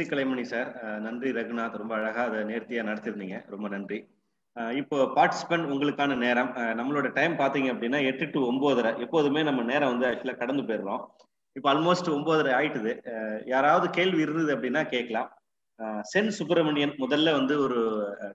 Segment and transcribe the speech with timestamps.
[0.00, 0.68] நன்றி கலைமணி சார்
[1.06, 1.74] நன்றி ரகுநாத்.
[1.80, 3.36] ரொம்ப அழகா அதை நேர்த்தியா நடத்திருந்தீங்க.
[3.52, 3.98] ரொம்ப நன்றி.
[4.80, 6.50] இப்போ பார்ட்டிசிபென்ட் உங்களுக்கான நேரம்.
[6.78, 11.02] நம்மளோட டைம் பாத்தீங்க அப்படின்னா எட்டு டு ஒன்பதரை எப்போதுமே நம்ம நேரம் வந்து ஆக்சுவலா கடந்து போயிடுறோம்.
[11.56, 12.92] இப்போ ஆல்மோஸ்ட் ஒன்பதரை ஆயிட்டுது.
[13.52, 15.28] யாராவது கேள்வி இருந்தது அப்படின்னா கேட்கலாம்.
[16.12, 17.80] சென் சுப்பிரமணியன் முதல்ல வந்து ஒரு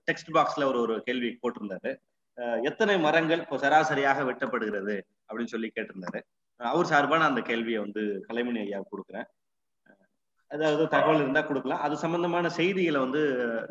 [0.09, 1.93] டெக்ஸ்ட் பாக்ஸ்ல ஒரு ஒரு கேள்வி போட்டிருந்தாரு.
[2.69, 4.97] எத்தனை மரங்கள் இப்போ சராசரியாக வெட்டப்படுகிறது
[5.27, 6.21] அப்படின்னு சொல்லி கேட்டிருந்தாரு.
[6.59, 9.27] அவர் சார்பான அந்த கேள்வியை வந்து கலைமணி ஐயா கொடுக்குறேன்.
[10.51, 11.83] ஏதாவது தகவல் இருந்தா கொடுக்கலாம்.
[11.85, 13.21] அது சம்பந்தமான செய்திகளை வந்து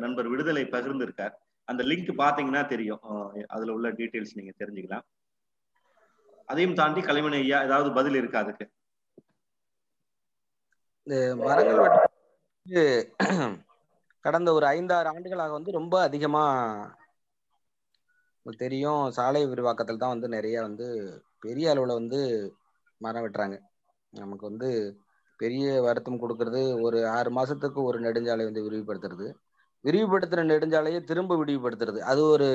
[0.03, 1.35] நண்பர் விடுதலை பகிர்ந்திருக்கார்.
[1.67, 3.03] அந்த லிங்க் பாத்தீங்கன்னா தெரியும்.
[3.55, 5.05] அதுல உள்ள டீட்டெயில்ஸ் நீங்க தெரிஞ்சுக்கலாம்.
[6.49, 8.65] அதையும் தாண்டி கலைமணி ஐயா ஏதாவது பதில் இருக்கா அதுக்கு?
[11.07, 11.15] இந்த
[11.45, 12.83] மரங்கள் வெட்டு
[14.25, 16.43] கடந்த ஒரு ஐந்தாறு ஆண்டுகளாக வந்து ரொம்ப அதிகமா
[18.37, 20.87] உங்களுக்கு தெரியும் சாலை விரிவாக்கத்தில் தான் வந்து நிறைய வந்து
[21.45, 22.19] பெரிய அளவுல வந்து
[23.01, 23.57] மரம் வெட்டுறாங்க.
[24.13, 24.69] நமக்கு வந்து
[25.39, 29.27] பெரிய வருத்தம் கொடுக்கறது ஒரு ஆறு மாசத்துக்கு ஒரு நெடுஞ்சாலை வந்து விரிவுபடுத்துறது.
[29.85, 31.99] விரிவுபடுத்துற நெடுஞ்சாலையை திரும்ப விரிவுபடுத்துறது.
[32.11, 32.47] அது ஒரு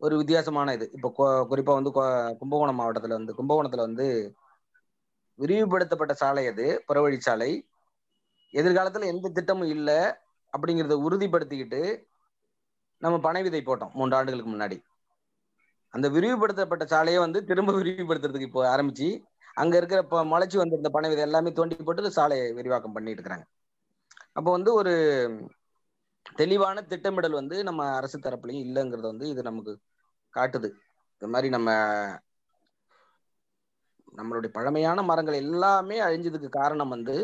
[0.00, 0.86] ஒரு வித்தியாசமான இது.
[0.96, 1.08] இப்போ
[1.50, 1.92] குறிப்பா வந்து
[2.40, 4.06] கும்பகோணம் மாவட்டத்துல வந்து கும்பகோணத்துல வந்து
[5.38, 7.50] விரிவுபடுத்தப்பட்ட சாலை அது புறவழிச்சாலை
[8.54, 9.98] எதிர்காலத்துல எந்த திட்டமும் இல்லை
[10.52, 11.80] அப்படிங்கிறத உறுதிப்படுத்திக்கிட்டு
[13.02, 14.76] நம்ம பனை விதை போட்டோம் மூன்று ஆண்டுகளுக்கு முன்னாடி.
[15.94, 19.08] அந்த விரிவுபடுத்தப்பட்ட சாலையை வந்து திரும்ப விரிவுபடுத்துறதுக்கு இப்போ ஆரம்பிச்சு
[19.62, 20.00] அங்க இருக்கிற
[20.32, 23.46] முளைச்சி வந்திருந்த பனை விதை எல்லாமே தோண்டி போட்டு சாலையை விரிவாக்கம் பண்ணிட்டு இருக்கிறாங்க.
[24.38, 24.92] அப்போ வந்து ஒரு
[26.40, 29.72] தெளிவான திட்டமிடல் வந்து நம்ம அரசு தரப்புலையும் இல்லைங்கிறத வந்து இது நமக்கு
[30.34, 30.68] காட்டுது.
[31.16, 31.70] இந்த மாதிரி நம்ம
[34.18, 37.14] நம்மளுடைய பழமையான மரங்கள் எல்லாமே அழிஞ்சதுக்கு காரணம் வந்து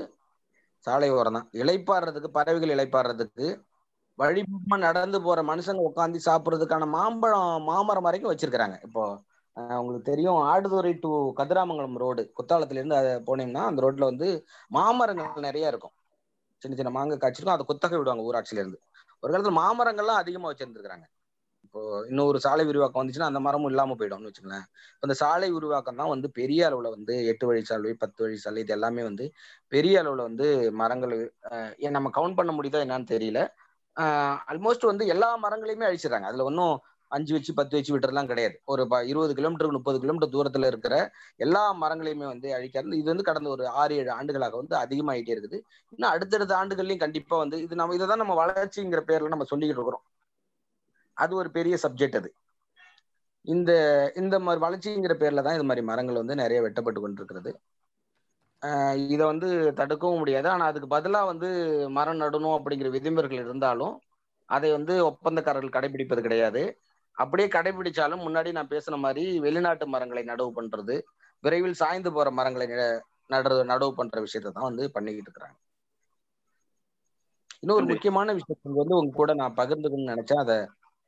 [0.87, 1.49] சாலை ஓரம் தான்.
[1.63, 3.47] இளைப்பாடுறதுக்கு பறவைகள் இளைப்பாடுறதுக்கு
[4.19, 8.77] வழிபமா நடந்து போற மனுஷங்க உட்காந்து சாப்பிடுறதுக்கான மாம்பழம் மாமரம் வரைக்கும் வச்சிருக்கிறாங்க.
[8.89, 9.03] இப்போ
[9.79, 11.11] உங்களுக்கு தெரியும் ஆடுதுறை டு
[11.41, 14.29] கதிராமங்கலம் ரோடு குத்தாலத்துல இருந்து அதை போனீங்கன்னா அந்த ரோட்ல வந்து
[14.71, 15.95] மாமரங்கள் நிறைய இருக்கும்.
[16.63, 18.79] சின்ன சின்ன மாங்காய் காய்ச்சிருக்கும் அதை குத்தகை விடுவாங்க ஊராட்சியில இருந்து
[19.23, 21.07] ஒரு காலத்துல மாமரங்கள்லாம் அதிகமா வச்சிருந்துருக்காங்க
[21.67, 21.81] இப்போ
[22.11, 24.67] இன்னொரு சாலை விரிவாக்கம் வந்துச்சுன்னா அந்த மரமும் இல்லாம போயிடும்னு வச்சுங்களேன்
[25.03, 28.75] இந்த சாலை விரிவாக்கம் தான் வந்து பெரிய அளவுல வந்து எட்டு வழி சாலை பத்து வழி சாலை இது
[28.77, 29.25] எல்லாமே வந்து
[29.73, 30.47] பெரிய அளவுல வந்து
[30.83, 31.15] மரங்கள்
[31.87, 33.41] ஏன் நம்ம கவுண்ட் பண்ண முடியுதா என்னன்னு தெரியல.
[34.51, 36.29] ஆல்மோஸ்ட் வந்து எல்லா மரங்களையுமே அழிச்சிடுறாங்க.
[36.31, 36.75] அதுல ஒன்றும்
[37.15, 38.61] அஞ்சு வச்சு பத்து வச்சு விட்டுறலாம் கிடையாது.
[38.65, 42.95] ஒரு ப- இருபது கிலோமீட்டருக்கு முப்பது கிலோமீட்டர் தூரத்துல இருக்கிற எல்லா மரங்களையுமே வந்து அழிக்காது.
[42.95, 45.61] இது வந்து கடந்த ஒரு ஆறு ஏழு ஆண்டுகளாக வந்து அதிகமாயிட்டே இருக்குது.
[45.89, 50.03] இன்னும் அடுத்தடுத்த ஆண்டுகள்லயும் கண்டிப்பா வந்து இது நம்ம இதை தான் நம்ம வளர்ச்சிங்கிற பேர்ல நம்ம சொல்லிக்கிட்டு இருக்கிறோம்.
[51.13, 52.35] அது ஒரு பெரிய சப்ஜெக்ட் அது.
[53.43, 53.73] இந்த
[54.17, 57.61] இந்த மாதிரி வளர்ச்சிங்கிற பேர்ல தான் இது மாதிரி மரங்கள் வந்து நிறைய வெட்டப்பட்டு கொண்டிருக்கிறது.
[58.67, 60.49] ஆஹ் இதை வந்து தடுக்கவும் முடியாது.
[60.49, 61.49] ஆனா அதுக்கு பதிலா வந்து
[61.91, 64.01] மரம் நடணும் அப்படிங்கிற விதிமுறைகள் இருந்தாலும்
[64.45, 66.81] அதை வந்து ஒப்பந்தக்காரர்கள் கடைபிடிப்பது கிடையாது.
[67.15, 71.03] அப்படியே கடைபிடிச்சாலும் முன்னாடி நான் பேசின மாதிரி வெளிநாட்டு மரங்களை நடவு பண்றது
[71.41, 75.57] விரைவில் சாய்ந்து போற மரங்களை நட- நடுறது நடவு பண்ற விஷயத்தை தான் வந்து பண்ணிக்கிட்டு இருக்கிறாங்க.
[77.61, 77.93] நன்றி.
[77.93, 80.39] முக்கியமான விஷயம் வந்து உங்க கூட நான் பகிர்ந்துக்கணும்னு நினைச்சேன்.
[80.39, 80.57] அதை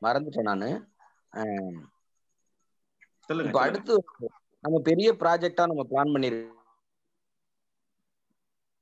[0.02, 0.88] மறந்துட்டேன் நானு.
[3.46, 3.60] இப்போ.
[3.60, 4.04] அடுத்து
[4.60, 6.54] நம்ம பெரிய ப்ராஜெக்டா நம்ம பிளான் பண்ணிருக்கோம்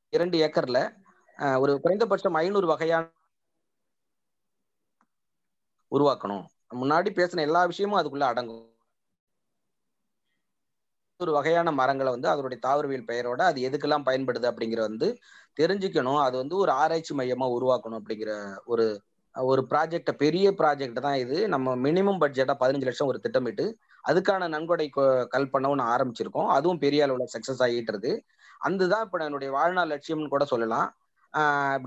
[0.09, 1.03] இரண்டு ஏக்கர்ல
[1.61, 3.11] ஒரு குறைந்தபட்சம் ஐநூறு வகையான
[5.91, 6.45] உருவாக்கணும்.
[6.75, 8.73] முன்னாடி பேசின எல்லா விஷயமும் அதுக்குள்ள அடங்கும்.
[11.17, 15.19] ஒரு வகையான மரங்களை வந்து அதனுடைய தாவரவியல் பெயரோட அது எதுக்கெல்லாம் பயன்படுது அப்படிங்கிற வந்து
[15.61, 16.23] தெரிஞ்சுக்கணும்.
[16.23, 19.03] அது வந்து ஒரு ஆராய்ச்சி மையமா உருவாக்கணும் அப்படிங்கிற ஒரு
[19.35, 21.49] ஒரு ப்ராஜெக்ட் பெரிய ப்ராஜெக்ட் தான் இது.
[21.49, 25.29] நம்ம மினிமம் பட்ஜெட்டா பதினஞ்சு லட்சம் ஒரு திட்டமிட்டு அதுக்கான நன்கொடை கொ-
[25.69, 26.47] ஒன்று ஆரம்பிச்சிருக்கோம்.
[26.47, 28.25] அதுவும் பெரிய அளவுல சக்சஸ் ஆகிட்டு இருக்கு.
[28.89, 30.97] தான் இப்போ என்னுடைய வாழ்நாள் லட்சியம்னு கூட சொல்லலாம்.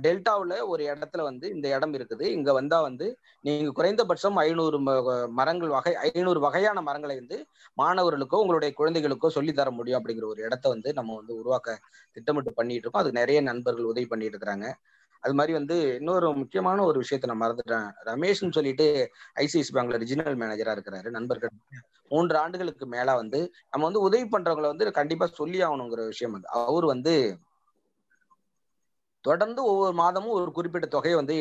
[0.06, 2.25] டெல்டாவில் ஒரு இடத்துல வந்து இந்த இடம் இருக்குது.
[2.38, 3.06] இங்கே வந்தால் வந்து
[3.47, 4.78] நீங்கள் குறைந்தபட்சம் ஐநூறு
[5.40, 7.38] மரங்கள் வகை ஐநூறு வகையான மரங்களை வந்து
[7.81, 11.78] மாணவர்களுக்கோ உங்களுடைய குழந்தைகளுக்கோ சொல்லி தர முடியும் அப்படிங்கிற ஒரு இடத்த வந்து நம்ம வந்து உருவாக்க
[12.18, 13.03] திட்டமிட்டு பண்ணிட்டு இருக்கோம்.
[13.03, 14.68] அதுக்கு நிறைய நண்பர்கள் உதவி பண்ணிட்டு இருக்கிறாங்க.
[15.24, 17.88] அது மாதிரி வந்து இன்னொரு முக்கியமான ஒரு விஷயத்த நான் மறந்துட்டேன்.
[18.09, 18.85] ரமேஷ்னு சொல்லிட்டு
[19.44, 21.08] ஐசிஐசி பேங்க்ல ரிஜினல் மேனேஜரா இருக்கிறாரு.
[21.18, 21.53] நண்பர்கள்.
[22.14, 23.40] மூன்று ஆண்டுகளுக்கு மேல வந்து
[23.72, 27.14] நம்ம வந்து உதவி பண்றவங்களை வந்து கண்டிப்பா சொல்லி ஆகணுங்கிற விஷயம் வந்து அவர் வந்து
[29.28, 31.35] தொடர்ந்து ஒவ்வொரு மாதமும் ஒரு குறிப்பிட்ட தொகையை வந்து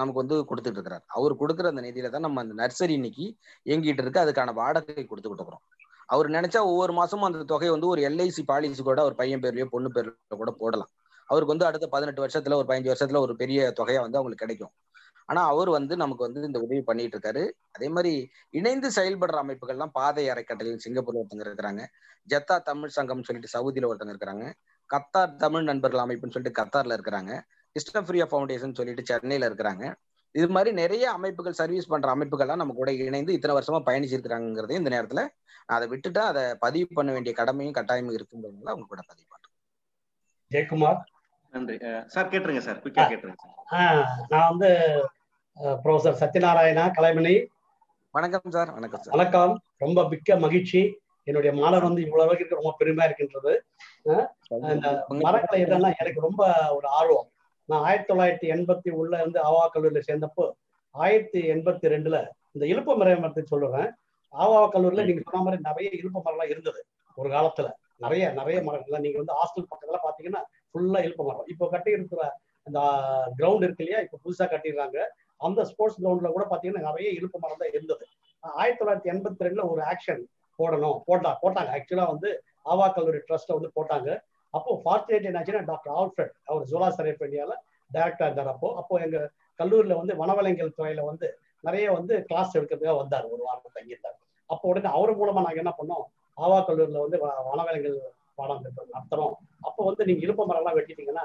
[0.00, 1.04] நமக்கு வந்து கொடுத்துட்டு இருக்கிறார்.
[1.16, 3.26] அவர் கொடுக்குற அந்த நிதியில தான் நம்ம அந்த நர்சரி இன்னைக்கு
[3.68, 4.24] இயங்கிட்டு இருக்கு.
[4.24, 5.64] அதுக்கான வாடகை கொடுத்துக்கிட்டு இருக்கிறோம்.
[6.14, 9.90] அவர் நினைச்சா ஒவ்வொரு மாசமும் அந்த தொகையை வந்து ஒரு எல்ஐசி பாலிசி கூட அவர் பையன் பேர்லயோ பொண்ணு
[9.94, 10.90] பேர்லயோ கூட போடலாம்.
[11.30, 14.72] அவருக்கு வந்து அடுத்த பதினெட்டு வருஷத்துல ஒரு பதினஞ்சு வருஷத்துல ஒரு பெரிய தொகையா வந்து அவங்களுக்கு கிடைக்கும்.
[15.32, 18.14] ஆனா அவர் வந்து நமக்கு வந்து இந்த உதவி பண்ணிட்டு இருக்காரு அதே மாதிரி
[18.58, 21.82] இணைந்து செயல்படுற அமைப்புகள்லாம் பாதை அறக்கட்டளையில் சிங்கப்பூர்ல ஒருத்தங்க இருக்கிறாங்க.
[22.28, 24.46] ஜத்தா தமிழ் சங்கம் சொல்லிட்டு சவுதியில ஒருத்தங்க இருக்கிறாங்க.
[24.90, 27.32] கத்தார் தமிழ் நண்பர்கள் அமைப்புன்னு சொல்லிட்டு கத்தார்ல இருக்கிறாங்க.
[27.76, 29.84] கிருஷ்ணபிரியா ஃபவுண்டேஷன் சொல்லிட்டு சென்னையில இருக்கிறாங்க.
[30.38, 35.22] இது மாதிரி நிறைய அமைப்புகள் சர்வீஸ் பண்ற அமைப்புகள்லாம் நம்ம கூட இணைந்து இத்தனை வருஷமா பயணிச்சிருக்கிறாங்கிறதையும் இந்த நேரத்துல
[35.66, 39.56] நான் அதை விட்டுட்டா அதை பதிவு பண்ண வேண்டிய கடமையும் கட்டாயமும் இருக்குங்கிறதுனால அவங்க கூட பதிவு பண்றேன்.
[40.52, 41.00] ஜெயக்குமார்?
[41.54, 41.76] நன்றி.
[42.06, 42.80] சார் கேட்டுருங்க சார்.
[42.84, 43.50] குயிக்கா கேட்டுருங்க
[44.28, 44.70] நான் வந்து
[45.60, 47.32] ப்ரொஃபசர் சத்யநாராயணா கலைமணி.
[48.14, 49.14] வணக்கம் சார் வணக்கம் சார்.
[49.14, 49.52] வணக்கம்.
[49.84, 50.80] ரொம்ப மிக்க மகிழ்ச்சி.
[51.28, 53.52] என்னுடைய மாணவர் வந்து இவ்வளவு அளவுக்கு ரொம்ப பெருமையா இருக்கின்றது.
[54.74, 54.88] இந்த
[55.24, 56.42] மரக்கலை இதென்னா எனக்கு ரொம்ப
[56.76, 57.28] ஒரு ஆர்வம்.
[57.68, 60.46] நான் ஆயிரத்தி தொள்ளாயிரத்தி எண்பத்தி உள்ள வந்து ஆவா கல்லூரியில சேர்ந்தப்போ
[60.94, 62.16] ஆயிரத்தி எண்பத்தி ரெண்டுல
[62.54, 63.90] இந்த இழுப்பு மர மரத்தை சொல்லுவேன்.
[64.32, 66.80] ஆவா கல்லூரியில நீங்க சொன்ன மாதிரி நிறைய இழுப்பு மரம்லாம் இருந்தது.
[67.18, 67.68] ஒரு காலத்துல
[68.04, 71.48] நிறைய நிறைய மரங்கள் நீங்க வந்து ஹாஸ்டல் பக்கத்துல பாத்தீங்கன்னா ஃபுல்லா இழுப்பு மரம்.
[71.54, 72.22] இப்போ கட்டி இருக்கிற
[72.66, 72.80] அந்த
[73.38, 74.00] கிரவுண்ட் இருக்கு இல்லையா?
[74.06, 74.98] இப்போ புதுசா கட்டிடுறாங்க.
[75.48, 78.04] அந்த ஸ்போர்ட்ஸ் கிரவுண்ட்ல கூட பாத்தீங்கன்னா நிறைய இழுப்பு மரம் தான் இருந்தது.
[78.44, 80.22] ஆயிரத்தி தொள்ளாயிரத்தி எண்பத்தி ரெண்டுல ஒரு ஆக்ஷன்
[80.58, 80.98] போடணும்.
[81.08, 81.70] போட்டா போட்டாங்க.
[81.78, 82.30] ஆக்சுவலா வந்து
[82.72, 84.10] ஆவா கல்லூரி ட்ரஸ்ட்டை வந்து போட்டாங்க.
[84.54, 87.54] அப்போ ஃபார்ச்சுனேட் என்னாச்சுன்னா டாக்டர் ஆல்ஃபிரட் அவர் ஜோலா சரேப் இந்தியால
[87.90, 89.18] டைரக்டா இருந்தார் அப்போ அப்போ எங்க
[89.60, 91.26] கல்லூரியில வந்து வனவலைங்கள் துறையில வந்து
[91.64, 93.26] நிறைய வந்து கிளாஸ் எடுக்கிறதுக்காக வந்தார்.
[93.34, 94.18] ஒரு வாரம் தங்கியிருந்தார்.
[94.50, 96.04] அப்போ உடனே அவர் மூலமா நாங்க என்ன பண்ணோம்?
[96.38, 97.18] ஆவா கல்லூரியில வந்து
[97.48, 97.96] வனவலைங்கள்
[98.38, 98.62] பாடம்
[98.94, 99.34] நடத்துறோம்.
[99.68, 101.24] அப்போ வந்து நீங்க இழுப்ப மரம்லாம் வெட்டிட்டீங்கன்னா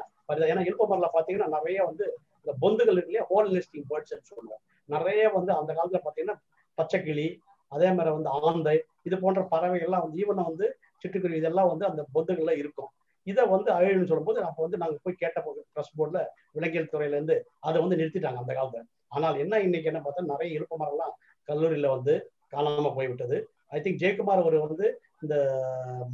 [0.51, 2.05] ஏன்னா இழுப்ப மரம்ல பாத்தீங்கன்னா நிறைய வந்து
[2.47, 4.61] இந்த பொந்துகள் இருக்கு ஹோல் லிஸ்டிங் பேர்ட்ஸ்ன்னு சொல்லுவோம்.
[4.89, 6.35] நிறைய வந்து அந்த காலத்துல பாத்தீங்கன்னா
[6.77, 7.27] பச்சைக்கிளி
[7.71, 8.75] அதே மாதிரி வந்து ஆந்தை
[9.07, 10.65] இது போன்ற பறவைகள்லாம் வந்து ஈவனை வந்து
[11.01, 12.91] சிட்டுக்குருவி இதெல்லாம் வந்து அந்த பொந்துகள்ல இருக்கும்.
[13.27, 15.39] இதை வந்து அழிவுன்னு சொல்லும்போது அப்போ வந்து நாங்கள் போய் கேட்ட
[15.73, 16.21] ப்ரெஸ் போர்டில்
[16.57, 17.35] விலங்கியல் துறையிலேருந்து
[17.67, 18.88] அதை வந்து நிறுத்திட்டாங்க அந்த காலத்தில்.
[19.15, 21.15] ஆனால் என்ன இன்னைக்கு என்ன பார்த்தா நிறைய இழுப்பு மரம்லாம்
[21.47, 22.13] கல்லூரியில் வந்து
[22.53, 23.38] காணாமல் போய்விட்டது.
[23.75, 24.88] ஐ திங்க் ஜெயக்குமார் அவர் வந்து
[25.25, 25.35] இந்த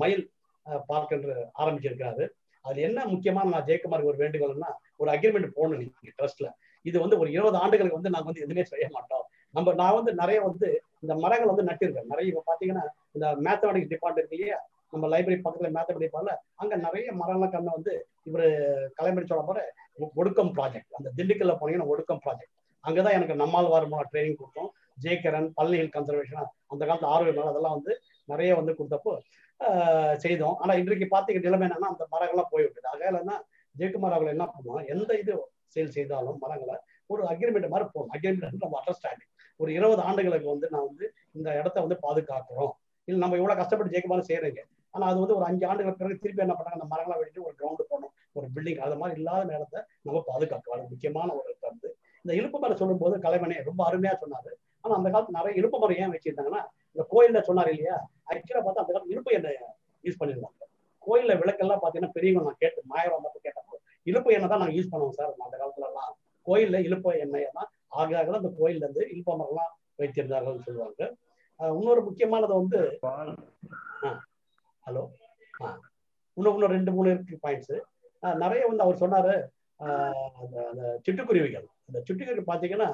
[0.02, 0.24] மயில்
[0.90, 2.26] பார்க் என்று ஆரம்பிச்சிருக்காரு
[2.66, 4.72] அது என்ன முக்கியமான நான் ஜெயக்குமார் ஒரு வேண்டுகோள்னா
[5.02, 6.50] ஒரு அக்ரிமெண்ட் போடணும் நீங்க ட்ரஸ்ட்ல
[6.86, 9.26] இது வந்து ஒரு இருபது ஆண்டுகளுக்கு வந்து நாங்க வந்து எதுவுமே செய்ய மாட்டோம்.
[9.56, 10.68] நம்ம நான் வந்து நிறைய வந்து
[11.04, 12.10] இந்த மரங்கள் வந்து நட்டிருக்கேன்.
[12.12, 12.84] நிறைய இப்போ பாத்தீங்கன்னா
[13.16, 14.60] இந்த மேத்தமெட்டிக்ஸ் டிபார்ட்மெண்ட் இல்லையா?
[14.94, 17.94] நம்ம லைப்ரரி பக்கத்துல மேத்தமெட்டிக் டிபார்ட்ல அங்க நிறைய மரம்லாம் கண்ண வந்து
[18.30, 18.48] இவர்
[18.98, 19.62] கலைமணி சொல்ல போற
[20.20, 22.54] ஒடுக்கம் ப்ராஜெக்ட் அந்த திண்டுக்கல்ல போனீங்கன்னா ஒடுக்கம் ப்ராஜெக்ட்
[22.84, 24.72] அங்கதான் எனக்கு நம்மால் வார மூலம் ட்ரைனிங் கொடுத்தோம்.
[25.04, 27.94] ஜேகரன் பள்ளிகள் கன்சர்வேஷன் அந்த காலத்து ஆர்வம் அதெல்லாம் வந்து
[28.32, 29.14] நிறைய வந்து கொடுத்தப்போ
[30.24, 30.56] செய்தோம்.
[30.62, 32.88] ஆனா இன்றைக்கு பாத்தீங்க நிலைமை என்னன்னா அந்த மரங்கள்லாம் போய்விட்டது.
[32.94, 33.40] அதனால
[33.80, 35.34] ஜெயக்குமார் அவர்கள் என்ன பண்ணுவோம் எந்த இது
[35.76, 36.76] சேல் செய்தாலும் மரங்களை
[37.14, 41.06] ஒரு அக்ரிமெண்ட் மாதிரி போகணும் அக்ரிமெண்ட் நம்ம அண்டர்ஸ்டாண்டிங் ஒரு இருபது ஆண்டுகளுக்கு வந்து நான் வந்து
[41.38, 42.74] இந்த இடத்த வந்து பாதுகாக்கிறோம்.
[43.08, 44.62] இல்லை நம்ம இவ்வளவு கஷ்டப்பட்டு ஜெயக்குமார் செய்யறீங்க.
[44.94, 47.84] ஆனா அது வந்து ஒரு அஞ்சு ஆண்டுகள் பிறகு திருப்பி என்ன பண்ணாங்க அந்த மரங்களை வெட்டிட்டு ஒரு கிரவுண்டு
[47.92, 51.90] போகணும் ஒரு பில்டிங் அது மாதிரி இல்லாத நேரத்தை நம்ம பாதுகாக்கிறோம் அது முக்கியமான ஒரு கருத்து
[52.26, 54.52] இந்த இழுப்பு மரம் சொல்லும்போது கலைவனே ரொம்ப அருமையா சொன்னாரு.
[54.84, 56.62] ஆனா அந்த காலத்து நிறைய இழுப்பு மரம் ஏன் வச்சிருந்தாங்கன்னா
[56.96, 57.98] இந்த கோயிலில் சொன்னார் இல்லையா?
[58.32, 59.60] ஆக்சுவலா பார்த்தா அந்த காலத்து இழுப்பு எண்ணெய்
[60.04, 60.62] யூஸ் பண்ணிருந்தாங்க.
[61.06, 63.43] கோயிலில் விளக்கெல்லாம் பாத்தீங்கன்னா பெரியவங்க நான் கேட்டு மாயவரம் மட்டும்
[64.08, 65.34] இழுப்பு எண்ணெய் தான் நாங்க யூஸ் பண்ணுவோம் சார்.
[65.46, 66.12] அந்த காலத்துல எல்லாம்
[66.48, 67.70] கோயில்ல இழுப்பு எண்ணெய் தான்
[68.00, 69.72] ஆக ஆக அந்த கோயில்ல இருந்து இழுப்ப மரம்லாம்
[70.02, 71.02] வைத்திருந்தார்கள் சொல்லுவாங்க
[71.60, 72.80] இன்னொரு முக்கியமானது வந்து
[74.88, 75.04] ஹலோ
[76.38, 77.76] இன்னும் இன்னும் ரெண்டு மூணு இருக்கு பாயிண்ட்ஸ்
[78.44, 79.36] நிறைய வந்து அவர் சொன்னாரு
[80.64, 81.66] அந்த சிட்டுக்குருவிகள்.
[81.88, 82.90] அந்த சிட்டுக்குருவி பாத்தீங்கன்னா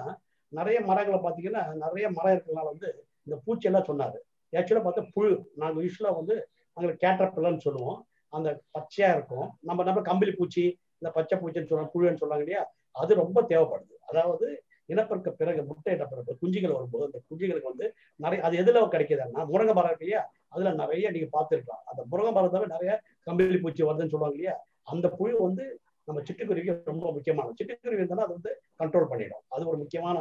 [0.51, 2.89] நிறைய மரங்களை பாத்தீங்கன்னா நிறைய மரம் இருக்கிறதுனால வந்து
[3.25, 4.17] இந்த பூச்சியெல்லாம் சொன்னாரு.
[4.53, 5.33] ஆக்சுவலா பார்த்தா புழு.
[5.61, 6.35] நாங்கள் யூஸ்வலா வந்து
[6.77, 7.99] நாங்கள் கேட்டர் பிள்ளைன்னு சொல்லுவோம்.
[8.33, 9.47] அந்த பச்சையா இருக்கும்.
[9.67, 10.63] நம்ம நம்ம கம்பளி பூச்சி
[11.01, 12.63] இந்த பச்சை பூச்சின்னு சொல்றாங்க புழுன்னு சொல்றாங்க இல்லையா?
[13.01, 13.95] அது ரொம்ப தேவைப்படுது.
[14.09, 14.47] அதாவது
[14.89, 17.87] இனப்பெருக்க பிறகு முட்டை பிறகு குஞ்சுகள் வரும்போது அந்த குஞ்சுகளுக்கு வந்து
[18.19, 20.21] நிறைய அது எதுல கிடைக்குதுன்னா முருங்கை மரம் இல்லையா?
[20.53, 21.83] அதுல நிறைய நீங்க பார்த்துருக்கலாம்.
[21.91, 22.91] அந்த முருங்கை மரத்தால நிறைய
[23.27, 24.55] கம்பளி பூச்சி வருதுன்னு சொல்லுவாங்க இல்லையா?
[24.93, 25.65] அந்த புழு வந்து
[26.07, 29.43] நம்ம சிட்டுக்குருவிக்கு ரொம்ப முக்கியமான சிட்டுக்குருவி இருந்தாலும் அது வந்து கண்ட்ரோல் பண்ணிடும்.
[29.55, 30.17] அது ஒரு முக்கியமான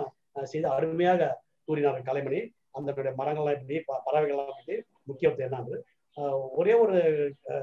[0.50, 0.66] செய்தி.
[0.76, 1.30] அருமையாக
[1.68, 2.40] கூறினார் கலைமணி.
[2.78, 2.90] அந்த
[3.20, 3.76] மரங்கள்லாம் எப்படி
[4.06, 4.76] பறவைகள்லாம் எப்படி
[5.10, 5.78] முக்கியத்துவம் என்னன்னு
[6.60, 6.96] ஒரே ஒரு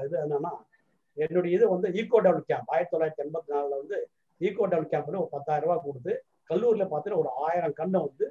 [0.06, 0.50] இது என்னன்னா
[1.24, 2.70] என்னுடைய இது வந்து ஈகோ டெவலப் கேம்ப்.
[2.74, 3.98] ஆயிரத்தி தொள்ளாயிரத்தி எண்பத்தி நாலுல வந்து
[4.40, 6.12] ஈகோ டெவலப் கேம்ப்னு ஒரு பத்தாயிரம் ரூபாய் கொடுத்து
[6.50, 8.26] கல்லூரியில் பார்த்தீங்கன்னா ஒரு ஆயிரம் கண்ணை வந்து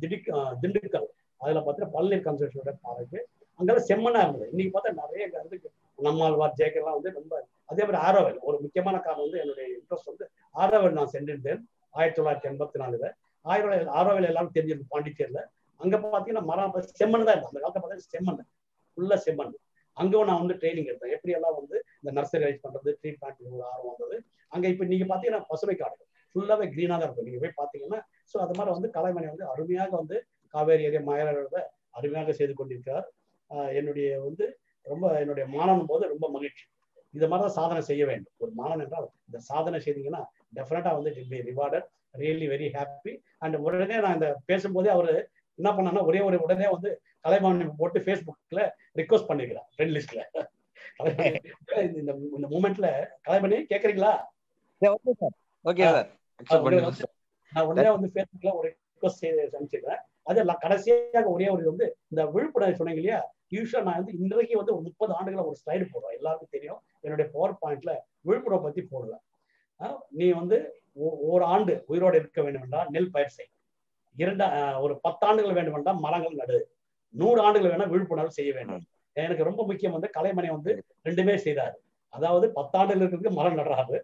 [0.00, 0.28] திண்டுக்
[0.62, 1.08] திண்டுக்கல்.
[1.40, 3.18] அதுல பார்த்தீங்கன்னா பல்நீர் கன்சர்வேஷனோட பாருக்கு
[3.60, 4.46] அங்கெல்லாம் செம்மனா இருந்தது.
[4.52, 7.34] இன்னைக்கு பார்த்தா நிறைய இதுக்கு நம்மாழ்வார் ஜேக்கெல்லாம் வந்து ரொம்ப
[7.70, 8.38] அதே மாதிரி ஆரோவல்.
[8.48, 10.26] ஒரு முக்கியமான காரணம் வந்து என்னுடைய இன்ட்ரெஸ்ட் வந்து
[10.62, 11.60] ஆரோவல் நான் சென்றிருந்தேன்
[11.94, 13.08] ஆயிரத்தி தொள்ளாயிரத்தி எண்பத்தி நாலுல.
[13.44, 15.40] ஆயிரம் ஆரோவில் எல்லாரும் தெரிஞ்சிருக்கும் பாண்டிச்சேரியில.
[15.80, 18.40] அங்க பாத்தீங்கன்னா மரம் செம்மண் தான் இருக்கும் அந்த காலத்துல பார்த்தீங்கன்னா செம்மண்
[18.96, 19.54] ஃபுல்லா செம்மண்
[19.96, 21.14] அங்கே நான் வந்து ட்ரைனிங் எடுத்தேன்.
[21.16, 24.16] எப்படி எல்லாம் வந்து இந்த நர்சரி ரைஸ் பண்றது ட்ரீட்மெண்ட் பிளான்ட் ஆர்வம் வந்தது.
[24.52, 26.08] அங்கே இப்போ நீங்க பாத்தீங்கன்னா பசுமை காடுகள்.
[26.34, 27.26] ஃபுல்லாவே கிரீனா தான் இருக்கும்.
[27.28, 30.16] நீங்க போய் பாத்தீங்கன்னா ஸோ அது மாதிரி வந்து கலைமணி வந்து அருமையாக வந்து
[30.54, 31.58] காவேரி ஏரியா மயிலாடுறத
[31.98, 33.06] அருமையாக செய்து கொண்டிருக்கிறார்.
[33.78, 34.44] என்னுடைய வந்து
[34.86, 36.64] ரொம்ப என்னுடைய மாணவன் போது ரொம்ப மகிழ்ச்சி.
[37.14, 38.34] இது மாதிரி தான் சாதனை செய்ய வேண்டும்.
[38.42, 40.22] ஒரு மாணவன் என்றால் இந்த சாதனை செய்தீங்கன்னா
[40.56, 41.86] டெஃபினட்டா வந்து it be rewarded
[42.22, 43.12] really very happy
[43.44, 45.12] and உடனே நான் இந்த பேசும்போதே அவர்
[45.58, 46.90] என்ன பண்ணான்னா ஒரே ஒரு உடனே வந்து
[47.24, 48.62] கலைமாமணி போட்டு ஃபேஸ்புக்ல
[49.00, 50.22] ரிக்வஸ்ட் பண்ணிருக்கிறேன் ஃப்ரெண்ட் லிஸ்ட்ல
[51.98, 52.88] இந்த இந்த மூமெண்ட்ல
[53.26, 54.14] கலைமணி கேக்குறீங்களா?
[54.82, 56.08] ஓகே சார் ஓகே சார்
[57.52, 59.24] நான் உடனே வந்து ஃபேஸ்புக்ல ஒரு ரிக்வஸ்ட்
[59.56, 63.18] அனுப்பிச்சிருக்கேன் அது கடைசியாக ஒரே ஒரு வந்து இந்த விழுப்புணர்வு சொன்னீங்க இல்லையா?
[63.54, 66.14] யூஸ்வலா நான் வந்து இன்றைக்கு வந்து ஒரு முப்பது ஆண்டுகள ஒரு ஸ்லைடு போடுறேன்.
[66.18, 66.80] எல்லாருக்கும் தெரியும்.
[67.04, 67.92] என்னுடைய பவர் பாயிண்ட்ல
[68.28, 69.22] விழுப்புரம் பத்தி போடுவேன்.
[70.18, 70.56] நீ வந்து
[71.32, 73.50] ஒரு ஆண்டு உயிரோடு இருக்க வேண்டும் என்றால் நெல் பயிர் செய்.
[74.16, 74.46] இரண்டா
[74.84, 76.58] ஒரு பத்தாண்டுகள் வேண்டும் என்றால் மரங்கள் நடு.
[77.20, 78.82] நூறு ஆண்டுகள் வேணா விழிப்புணர்வு செய்ய வேண்டும்.
[79.16, 80.72] எனக்கு ரொம்ப முக்கியம் வந்து கலைமணி வந்து
[81.08, 81.76] ரெண்டுமே செய்தாரு.
[82.12, 83.98] அதாவது பத்தாண்டுகள் இருக்கிறதுக்கு மரம் நடுறாரு.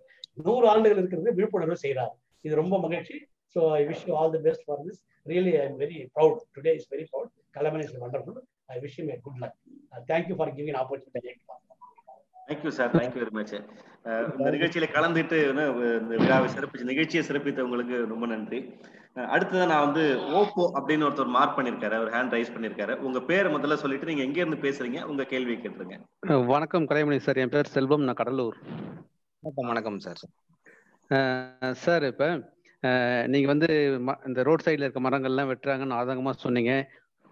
[0.46, 2.14] நூறு ஆண்டுகள் இருக்கிறது விழிப்புணர்வு செய்கிறார்
[2.44, 3.16] இது ரொம்ப மகிழ்ச்சி.
[3.56, 6.72] So I wish you all the best for this really I am very proud today
[6.78, 8.38] is very proud Kalaimani is wonderful
[8.74, 9.56] I wish you may good luck
[10.10, 11.32] thank you for giving opportunity
[12.50, 13.52] thank you sir thank you very much
[14.36, 18.58] இந்த நிகழ்ச்சியில கலந்துட்டு இந்த விழாவை சிறப்பிச்சு நிகழ்ச்சியை சிறப்பித்தவங்களுக்கு ரொம்ப நன்றி.
[19.34, 20.04] அடுத்ததான் நான் வந்து
[20.40, 21.94] ஓப்போ அப்படின்னு ஒருத்தர் மார்க் பண்ணிருக்காரு.
[21.98, 22.94] அவர் ஹேண்ட் ரைஸ் பண்ணிருக்காரு.
[23.08, 25.02] உங்க பேரை முதல்ல சொல்லிட்டு நீங்க எங்க இருந்து பேசுறீங்க?
[25.12, 25.96] உங்க கேள்வியை கேட்டுருங்க.
[26.52, 27.42] வணக்கம் கலைமணி சார்.
[27.44, 28.06] என் பேர் செல்வம்.
[28.08, 28.56] நான் கடலூர்.
[29.42, 30.22] வணக்கம் வணக்கம் சார்.
[31.84, 32.24] சார் இப்ப
[33.32, 33.68] நீங்க வந்து
[34.26, 36.72] இந்த ரோட் சைட்ல இருக்க மரங்கள்லாம் வெட்டுறாங்கன்னு ஆதங்கமா சொன்னீங்க.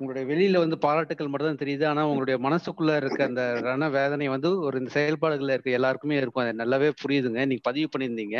[0.00, 1.84] உங்களுடைய வெளியில வந்து பாராட்டுக்கள் மட்டும் தான் தெரியுது.
[1.86, 6.42] ஆனா உங்களுடைய மனசுக்குள்ள இருக்க அந்த ரண வேதனை வந்து ஒரு இந்த செயல்பாடுகள்ல இருக்க எல்லாருக்குமே இருக்கும்.
[6.44, 7.42] அது நல்லாவே புரியுதுங்க.
[7.50, 8.36] நீங்க பதிவு பண்ணியிருந்தீங்க.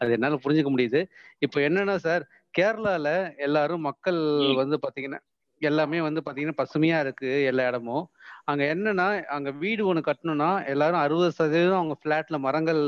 [0.00, 1.02] அது என்னால புரிஞ்சுக்க முடியுது.
[1.38, 4.20] இப்போ என்னன்னா சார் கேரளால எல்லாரும் மக்கள்
[4.62, 5.20] வந்து பாத்தீங்கன்னா
[5.62, 8.04] எல்லாமே வந்து பாத்தீங்கன்னா பசுமையா இருக்கு எல்லா இடமும்.
[8.44, 9.06] அங்க என்னன்னா
[9.36, 12.80] அங்க வீடு ஒண்ணு கட்டணும்னா எல்லாரும் அறுபது சதவீதம் அவங்க பிளாட்ல மரங்கள்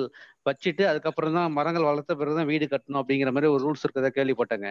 [0.47, 4.71] வச்சுட்டு அதுக்கப்புறம் தான் மரங்கள் வளர்த்த பிறகுதான் வீடு கட்டணும் அப்படிங்கிற மாதிரி ஒரு ரூல்ஸ் இருக்கிறத கேள்விப்பட்டேங்க.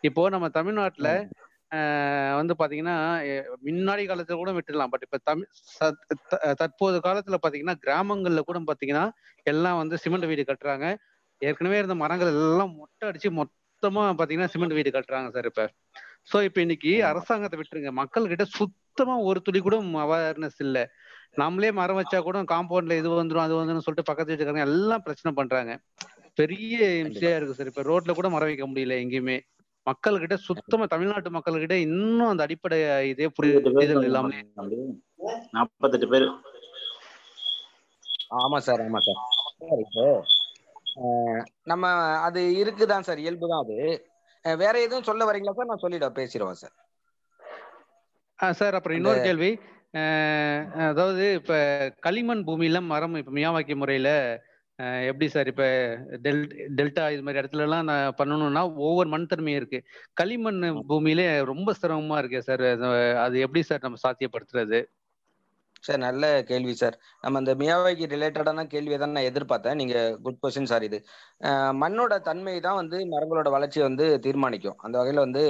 [0.00, 1.10] இப்போ நம்ம தமிழ்நாட்டுல
[2.38, 2.96] வந்து பாத்தீங்கன்னா
[3.66, 4.92] முன்னாடி காலத்துல கூட விட்டுடலாம்.
[4.92, 5.50] பட் இப்ப தமிழ்
[6.60, 9.04] தற்போது காலத்துல பாத்தீங்கன்னா கிராமங்கள்ல கூட பாத்தீங்கன்னா
[9.46, 10.86] எல்லாம் வந்து சிமெண்ட் வீடு கட்டுறாங்க.
[11.42, 15.62] ஏற்கனவே இருந்த மரங்கள் எல்லாம் மொட்டை அடிச்சு மொத்தமா பாத்தீங்கன்னா சிமெண்ட் வீடு கட்டுறாங்க சார் இப்ப.
[16.30, 17.92] சோ இப்ப இன்னைக்கு அரசாங்கத்தை விட்டுருங்க.
[18.00, 20.78] மக்கள் கிட்ட சுத்தமா ஒரு துளி கூட அவேர்னஸ் இல்ல.
[21.36, 25.72] நம்மளே மரம் வச்சா கூட காம்பவுண்ட்ல இது வந்துடும் அது வந்துடும் சொல்லிட்டு பக்கத்து வீட்டுக்காரங்க எல்லாம் பிரச்சனை பண்றாங்க.
[26.38, 27.70] பெரிய இம்சையா இருக்கு சார்.
[27.72, 29.36] இப்ப ரோட்ல கூட மரம் வைக்க முடியல எங்கேயுமே.
[29.90, 32.78] மக்கள்கிட்ட சுத்தமா தமிழ்நாட்டு மக்கள்கிட்ட இன்னும் அந்த அடிப்படை
[33.10, 34.40] இதே புரிதல் இல்லாமலே.
[35.54, 36.28] நாற்பத்தெட்டு பேர்.
[38.40, 39.20] ஆமா சார் ஆமா சார்.
[39.84, 40.04] இப்போ
[41.64, 41.84] நம்ம
[42.26, 43.76] அது இருக்குதான் சார் இயல்புதான் அது.
[44.44, 45.70] வேற எதுவும் சொல்ல வரீங்களா சார்?
[45.70, 46.76] நான் சொல்லிடுவேன் பேசிடுவேன் சார்.
[48.58, 49.50] சார் அப்புறம் இன்னொரு கேள்வி.
[50.86, 51.54] அதாவது இப்ப
[52.00, 54.08] களிமண் பூமியில மரம் இப்ப மியாவாக்கி முறையில
[55.08, 55.64] எப்படி சார் இப்ப
[56.24, 56.42] டெல்
[56.78, 59.78] டெல்டா இது மாதிரி இடத்துல எல்லாம் நான் பண்ணணும்னா ஒவ்வொரு மண் தன்மையும் இருக்கு.
[60.20, 60.60] களிமண்
[60.90, 62.64] பூமியிலே ரொம்ப சிரமமா இருக்கு சார்.
[63.24, 64.80] அது எப்படி சார் நம்ம சாத்தியப்படுத்துறது?
[65.86, 66.96] சார் நல்ல கேள்வி சார்.
[67.24, 69.78] நம்ம இந்த மியாவாக்கி ரிலேட்டடான கேள்வியை தான் நான் எதிர்பார்த்தேன்.
[69.80, 69.94] நீங்க
[70.24, 70.98] குட் கொஸ்டின் சார் இது.
[71.82, 74.78] மண்ணோட தன்மை தான் வந்து மரங்களோட வளர்ச்சியை வந்து தீர்மானிக்கும்.
[74.84, 75.44] அந்த வகையில வந்து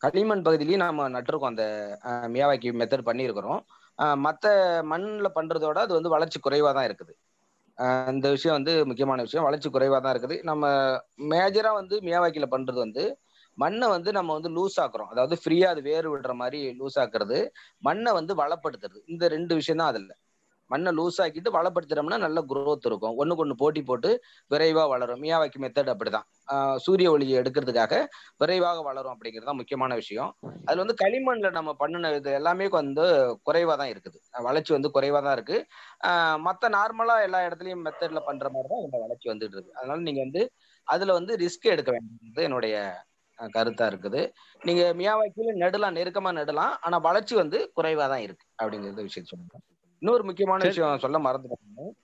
[0.00, 1.52] களிமண் பகுதியிலையும் நம்ம நட்டிருக்கோம்.
[1.54, 1.66] அந்த
[2.36, 3.62] மியாவாக்கி மெத்தட் பண்ணியிருக்கிறோம்.
[4.26, 4.46] மற்ற
[4.92, 7.12] மண்ணில் பண்றதோட அது வந்து வளர்ச்சி குறைவாக தான் இருக்குது.
[8.12, 9.44] இந்த விஷயம் வந்து முக்கியமான விஷயம்.
[9.44, 10.36] வளர்ச்சி குறைவாக தான் இருக்குது.
[10.42, 10.64] நம்ம
[11.34, 13.04] மேஜராக வந்து மியாவாக்கியில் பண்றது வந்து
[13.58, 15.10] மண்ணை வந்து நம்ம வந்து லூஸ் ஆக்குறோம்.
[15.12, 17.38] அதாவது ஃப்ரீயா அது வேறு விடுற மாதிரி லூஸ் ஆக்குறது
[17.82, 19.00] மண்ணை வந்து வளப்படுத்துறது.
[19.06, 20.10] இந்த ரெண்டு விஷயம் தான் அதில்.
[20.70, 23.14] மண்ணை லூஸ் ஆக்கிட்டு வளப்படுத்துறோம்னா நல்ல குரோத் இருக்கும்.
[23.20, 24.10] ஒண்ணுக்கு ஒண்ணு போட்டி போட்டு
[24.50, 25.20] விரைவா வளரும்.
[25.24, 26.26] மியாவாக்கி மெத்தட் அப்படிதான்.
[26.84, 27.94] சூரிய ஒளியை எடுக்கிறதுக்காக
[28.42, 30.30] விரைவாக வளரும் அப்படிங்கிறது தான் முக்கியமான விஷயம்.
[30.66, 33.06] அதுல வந்து களிமண்ல நம்ம பண்ணின இது எல்லாமே வந்து
[33.48, 34.18] குறைவா தான் இருக்குது
[34.48, 35.58] வளர்ச்சி வந்து குறைவா தான் இருக்கு
[36.46, 39.76] மற்ற நார்மலா எல்லா இடத்துலயும் மெத்தட்ல பண்ற மாதிரி தான் இந்த வளர்ச்சி வந்துட்டு இருக்கு.
[39.80, 40.42] அதனால நீங்க வந்து
[40.86, 42.76] அதுல வந்து ரிஸ்க் எடுக்க வேண்டியது என்னுடைய
[43.54, 44.20] கருத்தா இருக்குது.
[44.60, 46.74] நீங்க மியாவாக்கியில நடலாம் நெருக்கமா நடலாம்.
[46.86, 49.56] ஆனா வளர்ச்சி வந்து குறைவா தான் இருக்கு அப்படிங்கிறது விஷயம் சொல்லுங்க
[50.06, 51.94] இன்னொரு முக்கியமான விஷயம் சொல்ல மறந்துட்டேன்.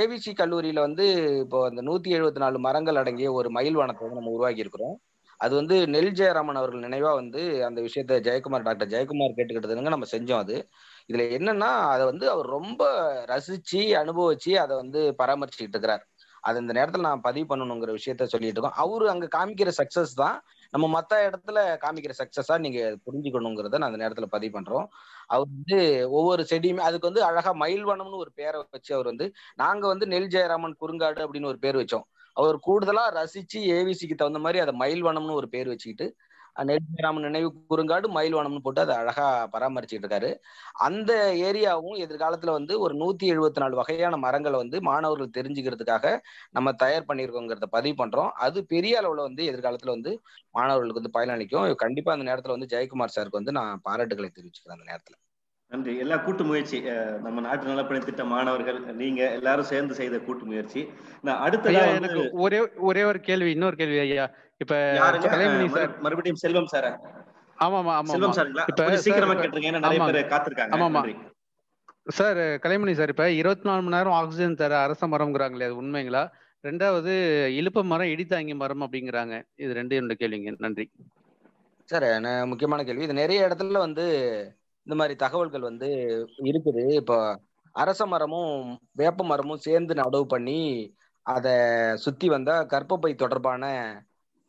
[0.00, 1.06] ஏவிசி கல்லூரியில வந்து
[1.42, 4.94] இப்போ அந்த நூத்தி எழுபத்தி நாலு மரங்கள் அடங்கிய ஒரு மயில் வனத்தை வந்து நம்ம உருவாக்கி இருக்கிறோம்.
[5.40, 10.42] அது வந்து நெல் ஜெயராமன் அவர்கள் நினைவா வந்து அந்த விஷயத்த ஜெயக்குமார் டாக்டர் ஜெயக்குமார் கேட்டுக்கிட்டதுங்க நம்ம செஞ்சோம்
[10.44, 10.56] அது.
[11.10, 12.82] இதுல என்னன்னா அதை வந்து அவர் ரொம்ப
[13.32, 16.04] ரசிச்சு அனுபவிச்சு அதை வந்து பராமரிச்சுக்கிட்டு இருக்கிறார்.
[16.48, 18.78] அது இந்த நேரத்துல நான் பதிவு பண்ணணுங்கிற விஷயத்த சொல்லிட்டு இருக்கோம்.
[18.84, 20.36] அவரு அங்க காமிக்கிற சக்சஸ் தான்.
[20.74, 24.86] நம்ம மத்த இடத்துல காமிக்கிற சக்சஸா நீங்க புரிஞ்சுக்கணுங்கிறத நான் அந்த நேரத்துல பதிவு பண்றோம்.
[25.30, 25.78] அவர் வந்து
[26.10, 30.74] ஒவ்வொரு செடியுமே அதுக்கு வந்து அழகா மயில்வனம்னு ஒரு பேரை வச்சு அவர் வந்து நாங்க வந்து நெல் ஜெயராமன்
[30.80, 32.06] குறுங்காடு அப்படின்னு ஒரு பேர் வச்சோம்.
[32.36, 36.06] அவர் கூடுதலா ரசிச்சு ஏவிசிக்கு தகுந்த மாதிரி அதை மயில்வனம்னு ஒரு பேர் வச்சுக்கிட்டு
[36.64, 40.30] நெல் ஜெயராமன் நினைவு குறுங்காடு மயில்வனம்னு போட்டு அதை அழகா பராமரிச்சுட்டு இருக்காரு.
[40.86, 41.12] அந்த
[41.50, 46.18] ஏரியாவும் எதிர்காலத்துல வந்து ஒரு நூத்தி எழுபத்தி நாலு வகையான மரங்களை வந்து மாணவர்கள் தெரிஞ்சுக்கிறதுக்காக
[46.50, 48.30] நம்ம தயார் பண்ணியிருக்கோங்கிறத பதிவு பண்றோம்.
[48.46, 50.12] அது பெரிய அளவுல வந்து எதிர்காலத்துல வந்து
[50.50, 51.74] மாணவர்களுக்கு வந்து பயனளிக்கும்.
[51.74, 55.16] கண்டிப்பா அந்த நேரத்துல வந்து ஜெயக்குமார் சாருக்கு வந்து நான் பாராட்டுகளை தெரிவிச்சுக்கிறேன் அந்த நேரத்துல.
[55.72, 55.92] நன்றி.
[55.98, 56.78] எல்லா கூட்டு முயற்சி
[57.24, 60.80] நம்ம நாட்டு நலப்பணி திட்ட மாணவர்கள் நீங்க எல்லாரும் சேர்ந்து செய்த கூட்டு முயற்சி.
[61.22, 64.24] நான் அடுத்த எனக்கு ஒரே ஒரே ஒரு கேள்வி இன்னொரு கேள்வி ஐயா.
[64.62, 64.74] இப்ப
[65.32, 65.92] கலைமணி சார்.
[66.04, 66.88] மறுபடியும் செல்வம் சார்?
[67.58, 68.64] ஆமாமா ஆமா செல்வம் சாருங்களா?
[68.70, 70.74] இப்ப சீக்கிரமா கேட்டுருங்க ஏன்னா நிறைய பேர் காத்திருக்காங்க.
[70.76, 71.02] ஆமாமா.
[72.18, 76.22] சார் கலைமணி சார் இப்ப இருபத்தி நாலு மணி நேரம் ஆக்சிஜன் தர அரச மரம்ங்கிறாங்களே அது உண்மைங்களா?
[76.64, 77.12] ரெண்டாவது
[77.58, 79.34] இழுப்ப மரம் இடித்தாங்கி மரம் அப்படிங்கிறாங்க.
[79.62, 80.52] இது ரெண்டு என்னோட கேள்விங்க.
[80.64, 80.86] நன்றி.
[81.92, 82.06] சார்
[82.50, 83.06] முக்கியமான கேள்வி.
[83.08, 84.04] இது நிறைய இடத்துல வந்து
[84.86, 85.88] இந்த மாதிரி தகவல்கள் வந்து
[86.50, 86.84] இருக்குது.
[87.00, 87.16] இப்போ
[87.74, 88.54] அரச மரமும்
[89.00, 90.60] வேப்ப மரமும் சேர்ந்து நடவு பண்ணி
[91.26, 91.56] அதை
[92.04, 93.64] சுத்தி வந்தா கர்ப்பப்பை தொடர்பான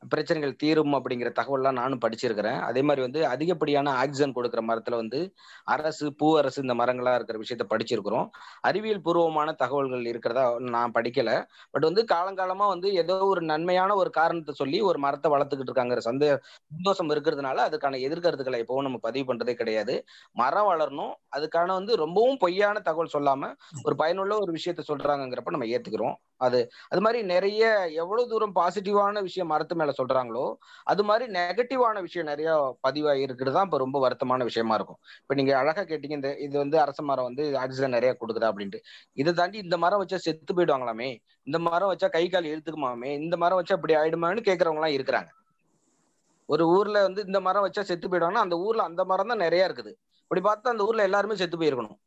[0.03, 2.60] பிரச்சனைகள் தீரும் அப்படிங்கிற தகவல்லாம் நானும் படிச்சிருக்கிறேன்.
[2.60, 5.20] அதே மாதிரி வந்து அதிகப்படியான ஆக்சிஜன் கொடுக்குற மரத்துல வந்து
[5.63, 8.27] அரசு பூ அரசு இந்த மரங்களா இருக்கிற விஷயத்த படிச்சிருக்கிறோம்.
[8.62, 11.29] அறிவியல் பூர்வமான தகவல்கள் இருக்கிறதா நான் படிக்கல.
[11.72, 16.29] பட் வந்து காலங்காலமா வந்து ஏதோ ஒரு நன்மையான ஒரு காரணத்தை சொல்லி ஒரு மரத்தை வளர்த்துக்கிட்டு இருக்காங்கிற சந்தே
[16.72, 19.96] சந்தோஷம் இருக்கிறதுனால அதுக்கான எதிர்கருத்துக்களை எப்பவும் நம்ம பதிவு பண்றதே கிடையாது.
[20.31, 21.13] மரம் வளரணும்.
[21.38, 23.51] அதுக்கான வந்து ரொம்பவும் பொய்யான தகவல் சொல்லாம
[23.84, 26.15] ஒரு பயனுள்ள ஒரு விஷயத்த சொல்றாங்கிறப்ப நம்ம ஏத்துக்கிறோம்.
[26.38, 30.46] அது அது மாதிரி நிறைய எவ்வளவு தூரம் பாசிட்டிவான விஷயம் மரத்து மேல சொல்றாங்களோ
[30.92, 32.50] அது மாதிரி நெகட்டிவான விஷயம் நிறைய
[32.88, 35.00] பதிவா இருக்கிறது தான் இப்ப ரொம்ப வருத்தமான விஷயமா இருக்கும்.
[35.24, 38.82] இப்ப நீங்க அழகா கேட்டீங்க இந்த இது வந்து அரச மரம் வந்து ஆக்சிஜன் நிறைய கொடுக்குதா அப்படின்ட்டு.
[39.22, 41.10] இதை தாண்டி இந்த மரம் வச்சா செத்து போயிடுவாங்களாமே
[41.48, 45.32] இந்த மரம் வச்சா கை கால் இழுத்துக்குமாமே இந்த மரம் வச்சா இப்படி ஆயிடுமான்னு கேட்கறவங்க எல்லாம் இருக்கிறாங்க.
[46.50, 49.92] ஒரு ஊர்ல வந்து இந்த மரம் வச்சா செத்து போயிடுவாங்கன்னா அந்த ஊர்ல அந்த மரம் தான் நிறைய இருக்குது.
[50.24, 51.98] இப்படி பார்த்தா அந்த ஊர்ல எல்லாருமே செத்து போயிருக்கணும்.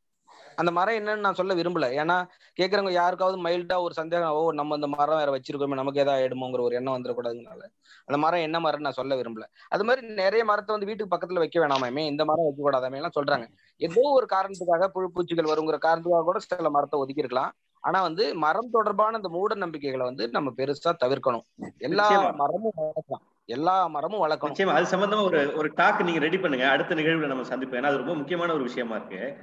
[0.56, 1.86] அந்த மரம் என்னன்னு நான் சொல்ல விரும்பல.
[2.00, 2.16] ஏன்னா
[2.58, 6.74] கேக்குறவங்க யாருக்காவது மைல்டா ஒரு சந்தேகம் ஓ நம்ம இந்த மரம் வேற வச்சிருக்கோமே நமக்கு ஏதாவது ஆயிடுமோங்கிற ஒரு
[6.74, 7.62] எண்ணம் வந்துடக்கூடாதுனால
[8.08, 9.44] அந்த மரம் என்ன மரம் நான் சொல்ல விரும்பல.
[9.68, 13.46] அது மாதிரி நிறைய மரத்தை வந்து வீட்டுக்கு பக்கத்துல வைக்க வேணாமே இந்த மரம் வைக்க கூடாதாமே எல்லாம் சொல்றாங்க.
[13.80, 17.52] ஏதோ ஒரு காரணத்துக்காக புழு பூச்சிகள் வருங்கிற காரணத்துக்காக கூட சில மரத்தை ஒதுக்கி இருக்கலாம்
[17.84, 21.44] ஆனா வந்து மரம் தொடர்பான இந்த மூட நம்பிக்கைகளை வந்து நம்ம பெருசா தவிர்க்கணும்.
[21.78, 22.06] எல்லா.
[22.38, 22.78] மரமும்
[23.46, 24.52] எல்லா மரமும் வளர்க்கணும்.
[24.52, 26.70] நிச்சயமா அது சம்பந்தமா ஒரு ஒரு டாக் நீங்க ரெடி பண்ணுங்க.
[26.70, 27.80] அடுத்த நிகழ்வுல நம்ம சந்திப்போம்.
[27.80, 29.36] ஏன்னா அது ரொம்ப முக்கியமான ஒரு விஷயமா இருக்கு.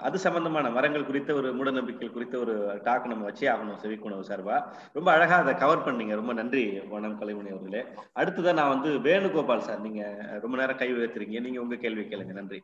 [0.00, 4.72] அது சம்பந்தமான மரங்கள் குறித்த ஒரு மூடநம்பிக்கைகள் குறித்த ஒரு டாக் நம்ம வச்சே ஆகணும் செவிக்குணவு சார்பா.
[4.92, 6.14] ரொம்ப அழகா அதை கவர் பண்ணீங்க.
[6.14, 7.84] ரொம்ப நன்றி வனம் கலைமணி அவர்களே.
[8.14, 9.80] அடுத்ததான் நான் வந்து வேணுகோபால் சார்.
[9.80, 11.40] நீங்க ரொம்ப நேரம் கை உயர்த்துறீங்க.
[11.40, 12.32] நீங்க உங்க கேள்வி கேளுங்க.
[12.32, 12.62] நன்றி.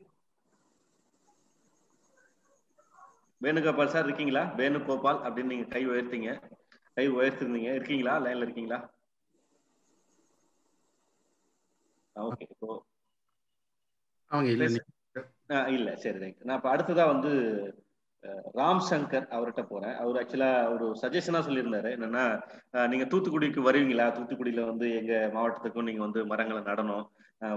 [3.43, 4.43] வேணுகோபால் சார் இருக்கீங்களா?
[4.57, 6.41] வேணுகோபால் அப்படின்னு நீங்க கை உயர்த்தீங்க.
[6.95, 7.75] கை உயர்த்திருந்தீங்க.
[7.75, 8.21] இருக்கீங்களா?
[8.21, 8.94] லைன்ல இருக்கீங்களா?
[12.17, 12.69] ஓகே இப்போ
[14.31, 14.81] அவங்க இல்ல இல்ல.
[16.03, 17.31] சரி ரைட் நான் இப்ப அடுத்ததா வந்து
[18.59, 19.97] ராம் சங்கர் அவர்கிட்ட போறேன்.
[20.03, 21.91] அவர் ஆக்சுவலா ஒரு சஜஷனா சொல்லியிருந்தாரு.
[21.97, 22.25] என்னன்னா
[22.93, 24.07] நீங்க தூத்துக்குடிக்கு வருவீங்களா?
[24.17, 27.05] தூத்துக்குடியில வந்து எங்க மாவட்டத்துக்கும் நீங்க வந்து மரங்களை நடணும்.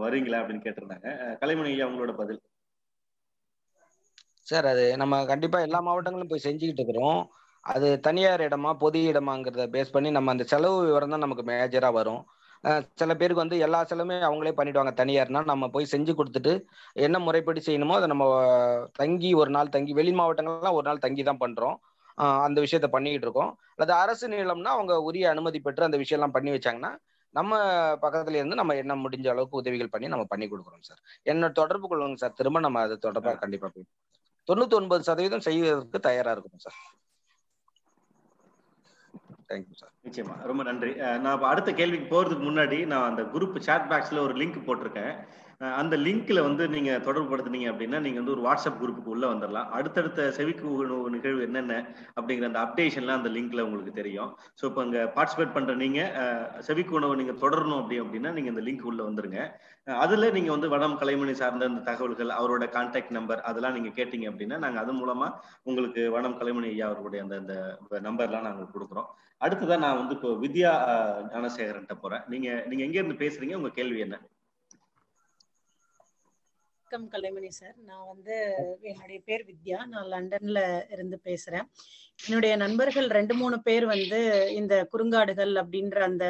[0.01, 0.41] வருவீங்களா?
[0.41, 1.07] அப்படின்னு கேட்டிருந்தாங்க.
[1.43, 2.41] கலைமணி ஐயா உங்களோட பதில்?
[4.47, 7.19] சார் அது நம்ம கண்டிப்பா எல்லா மாவட்டங்களும் போய் செஞ்சுக்கிட்டு இருக்கிறோம்.
[7.63, 12.21] அது தனியார் இடமா பொது இடமாங்கிறத பேஸ் பண்ணி நம்ம அந்த செலவு விவரம் தான் நமக்கு மேஜரா வரும்.
[12.99, 14.91] சில பேருக்கு வந்து எல்லா செலவுமே அவங்களே பண்ணிடுவாங்க.
[15.01, 16.53] தனியார்னா நம்ம போய் செஞ்சு கொடுத்துட்டு
[17.05, 18.25] என்ன முறைப்படி செய்யணுமோ அதை நம்ம
[19.01, 21.77] தங்கி ஒரு நாள் தங்கி வெளி மாவட்டங்கள்லாம் ஒரு நாள் தங்கி தான் பண்றோம்.
[22.45, 23.51] அந்த விஷயத்த பண்ணிக்கிட்டு இருக்கோம்.
[23.75, 26.91] அல்லது அரசு நிலம்னா அவங்க உரிய அனுமதி பெற்று அந்த விஷயம்லாம் பண்ணி வச்சாங்கன்னா
[27.35, 27.53] நம்ம
[28.03, 31.01] பக்கத்துல இருந்து நம்ம என்ன முடிஞ்ச அளவுக்கு உதவிகள் பண்ணி நம்ம பண்ணி கொடுக்குறோம் சார்.
[31.31, 32.37] என்ன தொடர்பு கொள்ளுங்க சார்.
[32.39, 33.87] திரும்ப நம்ம அது தொடர்பா கண்டிப்பா போய்
[34.47, 36.77] தொண்ணூத்தி ஒன்பது சதவீதம் செய்வதற்கு தயாரா இருக்கும் சார்.
[39.49, 40.35] தேங்க்யூ சார் நிச்சயமா.
[40.43, 40.91] ரொம்ப நன்றி.
[40.95, 45.13] நான் அடுத்த கேள்விக்கு போறதுக்கு முன்னாடி நான் அந்த குரூப் சாட் பாக்ஸ்ல ஒரு லிங்க் போட்டிருக்கேன்.
[45.61, 50.27] அந்த லிங்க்ல வந்து நீங்க தொடர்பு படுத்துனீங்க அப்படின்னா நீங்க வந்து ஒரு வாட்ஸ்அப் குரூப்புக்கு உள்ள வந்துடலாம் அடுத்தடுத்த
[50.35, 51.73] செவிக்கு உணவு நிகழ்வு என்னென்ன
[52.17, 54.29] அப்படிங்கிற அந்த அப்டேஷன்லாம் அந்த லிங்க்ல உங்களுக்கு தெரியும்.
[54.59, 56.01] ஸோ இப்போ அங்கே பார்ட்டிசிபேட் பண்ற நீங்க
[56.67, 59.39] செவிக்கு உணவு நீங்க தொடரணும் அப்படி அப்படின்னா நீங்க இந்த லிங்க் உள்ள வந்துருங்க.
[59.97, 64.57] அதுல நீங்க வந்து வடம் கலைமணி சார்ந்த அந்த தகவல்கள் அவரோட கான்டாக்ட் நம்பர் அதெல்லாம் நீங்க கேட்டீங்க அப்படின்னா
[64.63, 65.29] நாங்க அது மூலமா
[65.65, 67.55] உங்களுக்கு வடம் கலைமணி ஐயா அவர்களுடைய அந்த அந்த
[68.03, 69.09] நம்பர்லாம் நாங்க கொடுக்குறோம்.
[69.41, 72.25] அடுத்ததான் நான் வந்து இப்போ வித்யா அஹ், ஞானசேகரன்ட்ட போறேன்.
[72.29, 73.55] நீங்க நீங்க எங்க இருந்து பேசுறீங்க?
[73.55, 74.17] உங்க கேள்வி என்ன?
[76.89, 77.75] வணக்கம் கலைமணி சார்.
[77.85, 79.85] நான் வந்து என்னுடைய பேர் வித்யா.
[79.85, 81.61] நான் லண்டன்ல இருந்து பேசுறேன்.
[82.27, 86.25] என்னுடைய நண்பர்கள் ரெண்டு மூணு பேர் வந்து இந்த குறுங்காடுகள் அப்படின்ற அந்த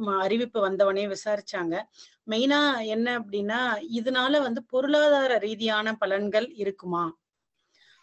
[0.00, 1.82] ம- அறிவிப்பு வந்தவனே விசாரிச்சாங்க.
[2.26, 7.18] மெயினா என்ன அப்படின்னா இதனால வந்து பொருளாதார ரீதியான பலன்கள் இருக்குமா?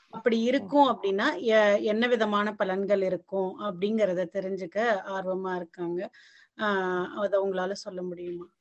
[0.09, 1.41] அப்படி இருக்கும் அப்படின்னா
[1.81, 6.09] என்ன விதமான பலன்கள் இருக்கும் அப்படிங்கறத தெரிஞ்சுக்க ஆர்வமா இருக்காங்க.
[6.57, 8.55] ஆஹ் அதை உங்களால சொல்ல முடியுமா?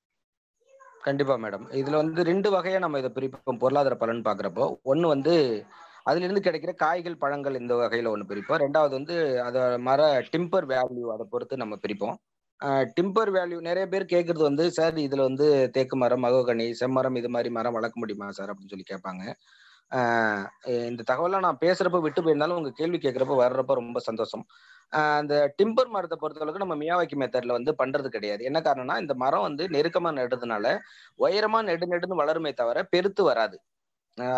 [1.06, 4.64] கண்டிப்பா மேடம் இதுல வந்து ரெண்டு வகையா நம்ம இதை பிரிப்போம் பொருளாதார பலன் பாக்குறப்போ.
[4.82, 5.34] ஒன்னு வந்து
[6.08, 8.60] அதுல இருந்து கிடைக்கிற காய்கள் பழங்கள் இந்த வகையில ஒன்று பிரிப்போம்.
[8.64, 9.14] ரெண்டாவது வந்து
[9.48, 10.00] அதை மர
[10.34, 12.16] டிம்பர் வேல்யூ அதை பொறுத்து நம்ம பிரிப்போம்.
[12.96, 17.50] டிம்பர் வேல்யூ நிறைய பேர் கேட்கறது வந்து சார் இதுல வந்து தேக்கு மரம் மகோகனி செம்மரம் இது மாதிரி
[17.58, 18.50] மரம் வளர்க்க முடியுமா சார்?
[18.52, 19.24] அப்படின்னு சொல்லி கேட்பாங்க.
[20.88, 24.44] இந்த தகவலாம் நான் பேசுறப்ப விட்டு போயிருந்தாலும் உங்க கேள்வி கேட்கறப்ப வர்றப்ப ரொம்ப சந்தோஷம்.
[25.16, 28.42] அந்த டிம்பர் மரத்தை பொறுத்தளவுக்கு நம்ம மியாவாக்கி மெத்தட்ல வந்து பண்றது கிடையாது.
[28.50, 30.66] என்ன காரணம்னா இந்த மரம் வந்து நெருக்கமா நடுறதுனால
[31.26, 33.58] உயரமா நெடு நெடுன்னு வளருமே தவிர பெருத்து வராது.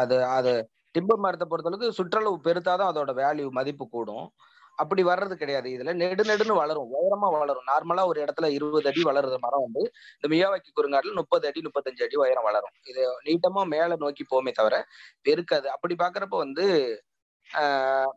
[0.03, 0.53] அது அது
[0.95, 4.27] டிம்பர் மரத்தை பொறுத்தளவுக்கு சுற்றளவு பெருத்தாதான் அதோட வேல்யூ மதிப்பு கூடும்.
[4.79, 5.69] அப்படி வர்றது கிடையாது.
[5.77, 6.89] இதுல நெடு நெடுன்னு வளரும்.
[6.97, 7.67] உயரமா வளரும்.
[7.71, 9.83] நார்மலா ஒரு இடத்துல இருபது அடி வளருற மரம் வந்து
[10.17, 12.75] இந்த மியாவாக்கி குறுங்காடுல முப்பது அடி முப்பத்தஞ்சு அடி உயரம் வளரும்.
[12.91, 14.77] இது நீட்டமா மேல நோக்கி போமே தவிர
[15.27, 16.67] பெருக்காது அப்படி பாக்குறப்ப வந்து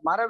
[0.06, 0.20] மர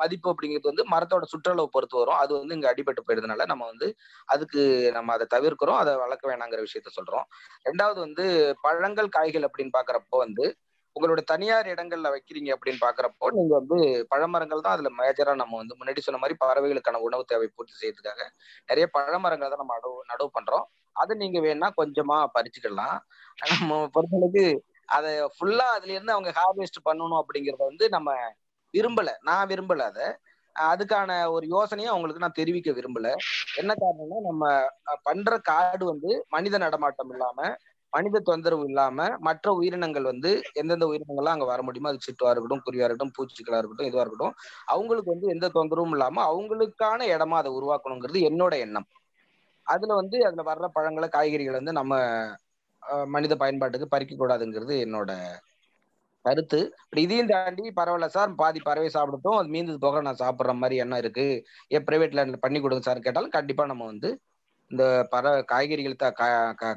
[0.00, 2.18] மதிப்பு அப்படிங்கிறது வந்து மரத்தோட சுற்றளவு பொறுத்து வரும்.
[2.22, 3.86] அது வந்து இங்க அடிபட்டு போயிடுறதுனால நம்ம வந்து
[4.34, 4.62] அதுக்கு
[4.96, 5.78] நம்ம அதை தவிர்க்கிறோம்.
[5.82, 7.26] அதை வளர்க்க வேணாங்கிற விஷயத்த சொல்றோம்.
[7.68, 8.24] ரெண்டாவது வந்து
[8.66, 10.46] பழங்கள் காய்கள் அப்படின்னு பாக்குறப்போ வந்து
[10.96, 13.76] உங்களோட தனியார் இடங்கள்ல வைக்கிறீங்க அப்படின்னு பாக்குறப்போ நீங்க வந்து
[14.10, 18.22] பழமரங்கள் தான் அதுல மேஜரா நம்ம வந்து முன்னாடி சொன்ன மாதிரி பறவைகளுக்கான உணவு தேவை பூர்த்தி செய்யறதுக்காக
[18.68, 20.66] நிறைய பழமரங்களை தான் நம்ம நடவு நடவு பண்றோம்.
[20.96, 22.96] அது நீங்க வேணா கொஞ்சமா பறிச்சுக்கலாம்.
[23.44, 24.44] நம்ம பொறுத்தளவுக்கு
[24.88, 28.10] அதை ஃபுல்லா அதுல இருந்து அவங்க ஹார்வெஸ்ட் பண்ணணும் அப்படிங்கறத வந்து நம்ம
[28.74, 29.10] விரும்பல.
[29.22, 30.06] நான் விரும்பல அதை.
[30.56, 33.08] அதுக்கான ஒரு யோசனையை அவங்களுக்கு நான் தெரிவிக்க விரும்பல.
[33.56, 34.42] என்ன காரணம்னா நம்ம
[35.02, 37.38] பண்ற காடு வந்து மனித நடமாட்டம் இல்லாம
[37.92, 42.86] மனித தொந்தரவு இல்லாம மற்ற உயிரினங்கள் வந்து எந்தெந்த உயிரினங்கள்லாம் அங்க வர முடியுமோ அது சிட்டுவா இருக்கட்டும் குருவியா
[42.86, 44.34] இருக்கட்டும் பூச்சிகளா இருக்கட்டும் இதுவா இருக்கட்டும்
[44.72, 48.88] அவங்களுக்கு வந்து எந்த தொந்தரவும் இல்லாம அவங்களுக்கான இடமா அதை உருவாக்கணுங்கிறது என்னோட எண்ணம்.
[49.66, 51.92] அதுல வந்து அதுல வர்ற பழங்களை காய்கறிகளை வந்து நம்ம
[53.12, 55.10] மனித பயன்பாட்டுக்கு பறிக்க கூடாதுங்கிறது என்னோட
[56.24, 56.58] கருத்து.
[57.02, 61.26] இதையும் தாண்டி பரவாயில்ல சார் பாதி பறவை சாப்பிடட்டும் அது மீந்தது போக நான் சாப்பிட்ற மாதிரி எண்ணம் இருக்கு.
[61.70, 64.10] ஏன் பிரைவேட் லேண்ட்ல பண்ணி கொடுங்க சார் கேட்டாலும் கண்டிப்பா நம்ம வந்து
[64.72, 66.06] இந்த பற காய்கறிகள் த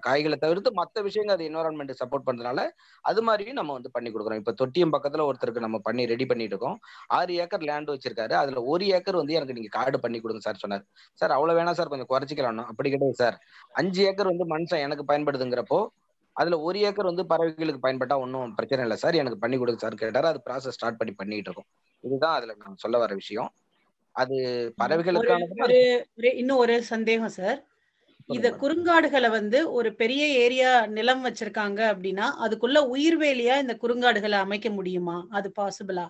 [0.08, 2.62] காய்களை தவிர்த்து மற்ற விஷயங்கள் அது என்வரான்மெண்ட் சப்போர்ட் பண்றதுனால
[3.06, 4.42] அது மாதிரியும் நம்ம வந்து பண்ணி கொடுக்குறோம்.
[4.42, 6.78] இப்ப தொட்டியம் பக்கத்துல ஒருத்தருக்கு நம்ம பண்ணி ரெடி பண்ணிட்டு இருக்கோம்
[7.18, 8.34] ஆறு ஏக்கர் லேண்ட் வச்சிருக்காரு.
[8.42, 10.84] அதுல ஒரு ஏக்கர் வந்து எனக்கு நீங்க கார்டு பண்ணி கொடுங்க சார் சொன்னார்.
[11.20, 12.64] சார் அவ்வளவு வேணா சார் கொஞ்சம் குறைச்சிக்கலாம்.
[12.72, 13.38] அப்படி கிடையாது சார்.
[13.82, 15.80] அஞ்சு ஏக்கர் வந்து மனுஷன் எனக்கு பயன்படுதுங்கிறப்போ
[16.36, 19.20] அதுல ஒரு ஏக்கர் வந்து பறவைகளுக்கு பயன்பட்டா ஒன்றும் பிரச்சனை இல்லை சார்.
[19.22, 20.28] எனக்கு பண்ணி கொடுங்க சார் கேட்டாரு.
[20.32, 21.70] அது ப்ராசஸ் ஸ்டார்ட் பண்ணி பண்ணிட்டு இருக்கோம்.
[22.04, 23.50] இதுதான் அதுல நான் சொல்ல வர விஷயம்.
[24.16, 24.36] அது
[24.82, 25.48] பறவைகளுக்கான
[26.42, 27.58] இன்னும் ஒரு சந்தேகம் சார்.
[28.30, 35.18] இத குறுங்காடுகளை வந்து ஒரு பெரிய ஏரியா நிலம் வச்சிருக்காங்க அப்படின்னா அதுக்குள்ள உயிர்வேலியா இந்த குறுங்காடுகளை அமைக்க முடியுமா?
[35.32, 36.08] அது பாசிபிளா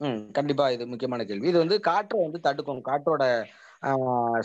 [0.00, 1.46] ம் கண்டிப்பா இது முக்கியமான கேள்வி.
[1.50, 2.80] இது வந்து காற்றை வந்து தடுக்கும்.
[2.88, 3.22] காற்றோட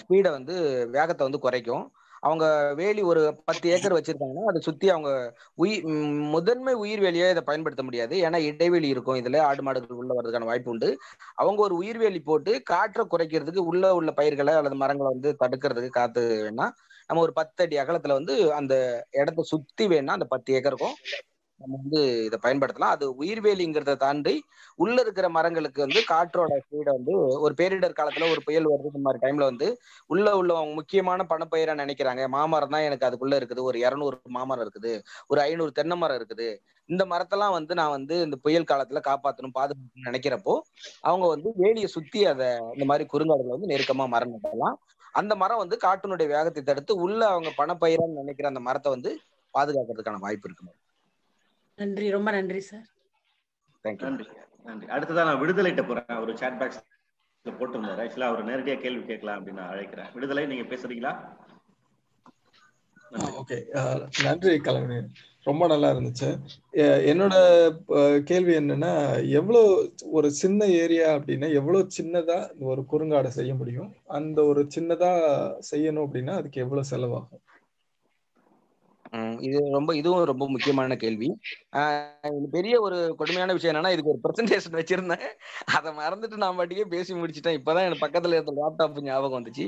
[0.01, 0.55] ஸ்பீடை வந்து
[0.95, 1.83] வேகத்தை வந்து குறைக்கும்.
[2.23, 5.11] அவங்க வேலி ஒரு பத்து ஏக்கர் வச்சிருக்காங்கன்னா அதை சுத்தி அவங்க
[5.57, 5.85] உயிர்
[6.33, 8.15] முதன்மை உயிர் வேலியை இதை பயன்படுத்த முடியாது.
[8.25, 9.19] ஏன்னா இடைவெளி இருக்கும்.
[9.21, 10.89] இதுல ஆடு மாடுகள் உள்ள வர்றதுக்கான வாய்ப்பு உண்டு.
[11.35, 16.67] அவங்க ஒரு உயிர்வேலி போட்டு காற்றை குறைக்கிறதுக்கு உள்ள உள்ள பயிர்களை அல்லது மரங்களை வந்து தடுக்கிறதுக்கு காத்து வேணா
[17.09, 18.73] நம்ம ஒரு பத்து அடி அகலத்துல வந்து அந்த
[19.11, 20.95] இடத்த சுத்தி வேணா அந்த பத்து ஏக்கருக்கும்
[21.61, 22.93] நம்ம வந்து இதை பயன்படுத்தலாம்.
[22.95, 24.35] அது உயிர்வேலிங்கிறத தாண்டி
[24.79, 27.13] உள்ள இருக்கிற மரங்களுக்கு வந்து காற்றோட ஸ்பீடை வந்து
[27.45, 29.67] ஒரு பேரிடர் காலத்துல ஒரு புயல் வருது இந்த மாதிரி டைம்ல வந்து
[30.09, 32.23] உள்ள உள்ளவங்க முக்கியமான பணப்பயிரா நினைக்கிறாங்க.
[32.37, 33.63] மாமரம் தான் எனக்கு அதுக்குள்ள இருக்குது.
[33.69, 34.93] ஒரு இரநூறு மாமரம் இருக்குது.
[35.31, 36.49] ஒரு ஐநூறு தென்னை மரம் இருக்குது.
[36.89, 40.53] இந்த மரத்தெல்லாம் வந்து நான் வந்து இந்த புயல் காலத்துல காப்பாற்றணும் பாதுகாக்கணும்னு நினைக்கிறப்போ
[41.09, 44.77] அவங்க வந்து வேலியை சுத்தி அதை இந்த மாதிரி குறுங்காடுகளை வந்து நெருக்கமா மரம் நடலாம்
[45.19, 49.11] அந்த மரம் வந்து காட்டினுடைய வேகத்தை தடுத்து உள்ள அவங்க பணப்பயிரான்னு நினைக்கிற அந்த மரத்தை வந்து
[49.53, 50.67] பாதுகாக்கிறதுக்கான வாய்ப்பு இருக்கு
[51.81, 52.87] நன்றி ரொம்ப நன்றி சார்.
[54.05, 54.25] நன்றி
[54.67, 54.87] நன்றி.
[54.95, 56.21] அடுத்ததான் நான் விடுதலைட்ட போறேன்.
[56.23, 56.81] ஒரு சாட் பாக்ஸ்
[57.45, 58.01] போட்டிருந்தாரு.
[58.03, 60.11] ஆக்சுவலா அவர் நேரடியா கேள்வி கேட்கலாம் அப்படின்னு நான் அழைக்கிறேன்.
[60.15, 61.13] விடுதலை நீங்க பேசுறீங்களா?
[63.39, 63.57] ஓகே
[64.25, 65.07] நன்றி கலைஞர்.
[65.47, 66.27] ரொம்ப நல்லா இருந்துச்சு.
[67.11, 67.35] என்னோட
[68.23, 68.91] கேள்வி என்னன்னா
[69.39, 69.61] எவ்வளோ
[70.17, 72.37] ஒரு சின்ன ஏரியா அப்படின்னா எவ்வளோ சின்னதா
[72.71, 73.89] ஒரு குறுங்காடை செய்ய முடியும்?
[74.19, 75.11] அந்த ஒரு சின்னதா
[75.71, 77.43] செய்யணும் அப்படின்னா அதுக்கு எவ்வளவு செலவாகும்?
[79.47, 81.27] இது ரொம்ப இதுவும் ரொம்ப முக்கியமான கேள்வி.
[82.55, 85.25] பெரிய ஒரு கொடுமையான விஷயம் என்னன்னா இதுக்கு ஒரு பிரசன்டேஷன் வச்சிருந்தேன்.
[85.77, 87.57] அதை மறந்துட்டு நான் பாட்டியே பேசி முடிச்சிட்டேன்.
[87.59, 89.65] இப்பதான் எனக்கு பக்கத்துல இருந்த லேப்டாப் ஞாபகம் வந்துச்சு.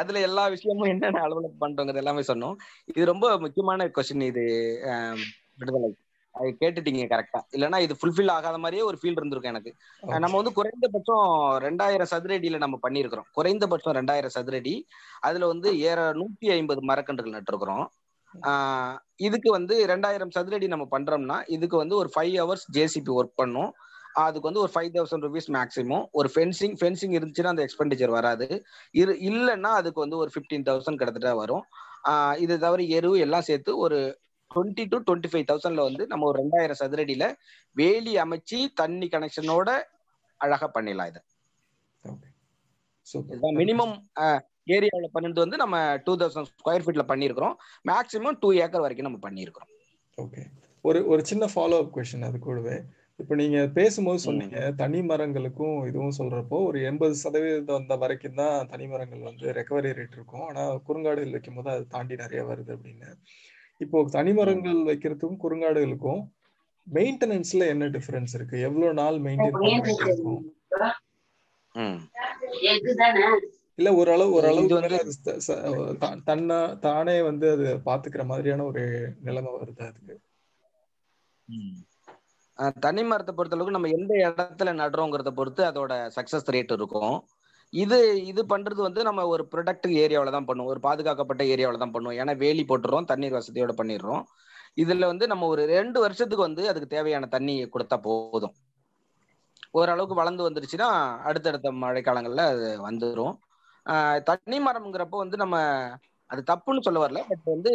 [0.00, 2.56] அதுல எல்லா விஷயமும் என்னென்ன அலுவலகம் பண்றோங்கிறது எல்லாமே சொன்னோம்.
[2.92, 4.44] இது ரொம்ப முக்கியமான கொஸ்டின் இது
[5.60, 5.90] விடுதலை.
[6.34, 9.70] அது கேட்டுட்டீங்க கரெக்டா இல்லைன்னா இது ஃபுல்ஃபில் ஆகாத மாதிரியே ஒரு ஃபீல் இருந்திருக்கும் எனக்கு.
[10.22, 11.26] நம்ம வந்து குறைந்தபட்சம்
[11.66, 13.28] ரெண்டாயிரம் சதுரடியில நம்ம பண்ணியிருக்கிறோம்.
[13.38, 14.74] குறைந்தபட்சம் ரெண்டாயிரம் சதுரடி
[15.28, 17.84] அதுல வந்து ஏற நூத்தி ஐம்பது மரக்கன்றுகள் நட்டுருக்கிறோம்.
[19.26, 23.70] இதுக்கு வந்து ரெண்டாயிரம் சதுரடி நம்ம பண்றோம்னா இதுக்கு வந்து ஒரு ஃபைவ் ஹவர்ஸ் ஜேசிபி ஒர்க் பண்ணும்.
[24.24, 28.46] அதுக்கு வந்து ஒரு ஃபைவ் தௌசண்ட் ருபீஸ் மேக்ஸிமம் ஒரு ஃபென்சிங் ஃபென்சிங் இருந்துச்சுன்னா அந்த எக்ஸ்பெண்டிச்சர் வராது.
[29.00, 31.64] இரு இல்லைன்னா அதுக்கு வந்து ஒரு ஃபிஃப்டீன் தௌசண்ட் கிட்டத்தட்ட வரும்.
[32.44, 33.98] இது தவிர எருவு எல்லாம் சேர்த்து ஒரு
[34.50, 37.26] டுவெண்ட்டி டு டுவெண்ட்டி ஃபைவ் தௌசண்ட்ல வந்து நம்ம ஒரு ரெண்டாயிரம் சதுரடியில
[37.76, 39.70] வேலி அமைச்சு தண்ணி கனெக்ஷனோட
[40.40, 41.22] அழகா பண்ணிடலாம் இதை.
[43.60, 43.94] மினிமம்
[44.66, 47.56] ஏரியாவில் பண்ணிட்டு வந்து நம்ம டூ தௌசண்ட் ஸ்கொயர் ஃபீட்ல பண்ணியிருக்கிறோம்
[47.90, 49.70] மேக்ஸிமம் டூ ஏக்கர் வரைக்கும் நம்ம பண்ணியிருக்கிறோம்
[50.18, 50.42] ஓகே
[50.84, 52.76] ஒரு ஒரு சின்ன ஃபாலோ அப் கொஸ்டின் அது கூடவே.
[53.20, 58.86] இப்போ நீங்க பேசும்போது சொன்னீங்க தனி மரங்களுக்கும் இதுவும் சொல்றப்போ ஒரு எண்பது சதவீதம் வந்த வரைக்கும் தான் தனி
[58.92, 60.44] மரங்கள் வந்து ரெக்கவரி ரேட் இருக்கும்.
[60.48, 63.10] ஆனா குறுங்காடுகள் வைக்கும் போது அதை தாண்டி நிறைய வருது அப்படின்னு.
[63.80, 66.22] இப்போ தனி மரங்கள் வைக்கிறதுக்கும் குறுங்காடுகளுக்கும்
[66.86, 68.56] மெயின்டெனன்ஸ்ல என்ன டிஃபரன்ஸ் இருக்கு?
[68.68, 69.60] எவ்வளவு நாள் மெயின்டைன்
[70.08, 70.42] இருக்கும்
[73.78, 74.66] இல்ல ஓரளவு ஓரளவு
[76.28, 78.82] தன்னை தானே வந்து அது பாத்துக்கிற மாதிரியான ஒரு
[79.28, 80.16] நிலைமை வருது அதுக்கு.
[82.84, 87.16] தனி மரத்தை பொறுத்த அளவுக்கு நம்ம எந்த இடத்துல நடுறோங்கிறத பொறுத்து அதோட சக்சஸ் ரேட் இருக்கும்.
[87.72, 87.98] இது
[88.30, 90.72] இது பண்றது வந்து நம்ம ஒரு ப்ரொடக்டிவ் ஏரியாவில தான் பண்ணுவோம்.
[90.74, 92.18] ஒரு பாதுகாக்கப்பட்ட ஏரியாவில தான் பண்ணுவோம்.
[92.22, 94.22] ஏன்னா வேலி போட்டுறோம் தண்ணீர் வசதியோட பண்ணிடுறோம்
[94.82, 98.54] இதுல வந்து நம்ம ஒரு ரெண்டு வருஷத்துக்கு வந்து அதுக்கு தேவையான தண்ணி கொடுத்தா போதும்.
[99.78, 100.88] ஓரளவுக்கு வளர்ந்து வந்துருச்சுன்னா
[101.28, 103.34] அடுத்தடுத்த மழைக்காலங்கள்ல அது வந்துடும்
[104.28, 105.56] தண்ணி மரம்ங்கிறப்போ வந்து நம்ம
[106.30, 107.20] அது தப்புன்னு சொல்ல வரல.
[107.30, 107.72] பட் வந்து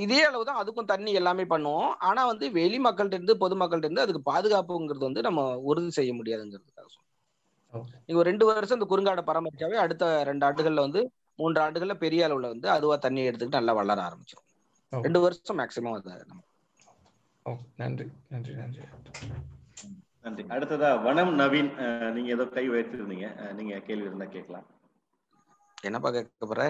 [0.00, 1.90] இதே அளவு தான் அதுக்கும் தண்ணி எல்லாமே பண்ணுவோம்.
[2.08, 5.40] ஆனா வந்து வெளி மக்கள்கிட்ட இருந்து பொதுமக்கள்கிட்ட இருந்து அதுக்கு பாதுகாப்புங்கிறது வந்து நம்ம
[5.70, 6.84] உறுதி செய்ய முடியாதுங்கிறதுக்காக
[8.08, 11.00] நீங்க ஒரு ரெண்டு வருஷம் இந்த குறுங்காடை பராமரிச்சாவே அடுத்த ரெண்டு ஆண்டுகள்ல வந்து
[11.38, 14.46] மூன்று ஆண்டுகள்ல பெரிய அளவுல வந்து அதுவா தண்ணி எடுத்துக்கிட்டு நல்லா வளர ஆரம்பிச்சிடும்
[14.92, 16.42] ரெண்டு வருஷம் மேக்சிமம் அது நம்ம
[17.46, 17.64] ஓகே.
[17.78, 18.06] நன்றி.
[18.30, 18.54] நன்றி.
[18.56, 18.82] நன்றி.
[20.24, 20.44] நன்றி.
[20.54, 21.70] அடுத்ததா வனம் நவீன்
[22.14, 23.28] நீங்க ஏதோ கை வைத்திருந்தீங்க.
[23.52, 24.66] நீங்க கேள்வி இருந்தா கேட்கலாம்.
[25.88, 26.66] என்னப்பா கேட்க.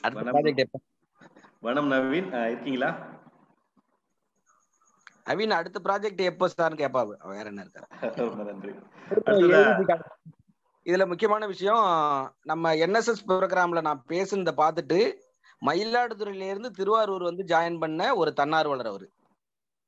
[0.00, 0.64] அடுத்த
[1.64, 2.28] வனம் நவீன்.
[2.46, 2.90] இருக்கீங்களா?
[5.28, 7.00] நவீன் அடுத்த ப்ராஜெக்ட் எப்போ சார்னு கேட்பா
[7.32, 7.86] வேற என்ன இருக்காரு.
[10.90, 11.82] இதுல முக்கியமான விஷயம்
[12.50, 14.98] நம்ம என்எஸ்எஸ் ப்ரோக்ராம்ல நான் பேசுனதை பார்த்துட்டு
[15.66, 19.06] மயிலாடுதுறையில இருந்து திருவாரூர் வந்து ஜாயின் பண்ண ஒரு தன்னார்வலர் அவரு.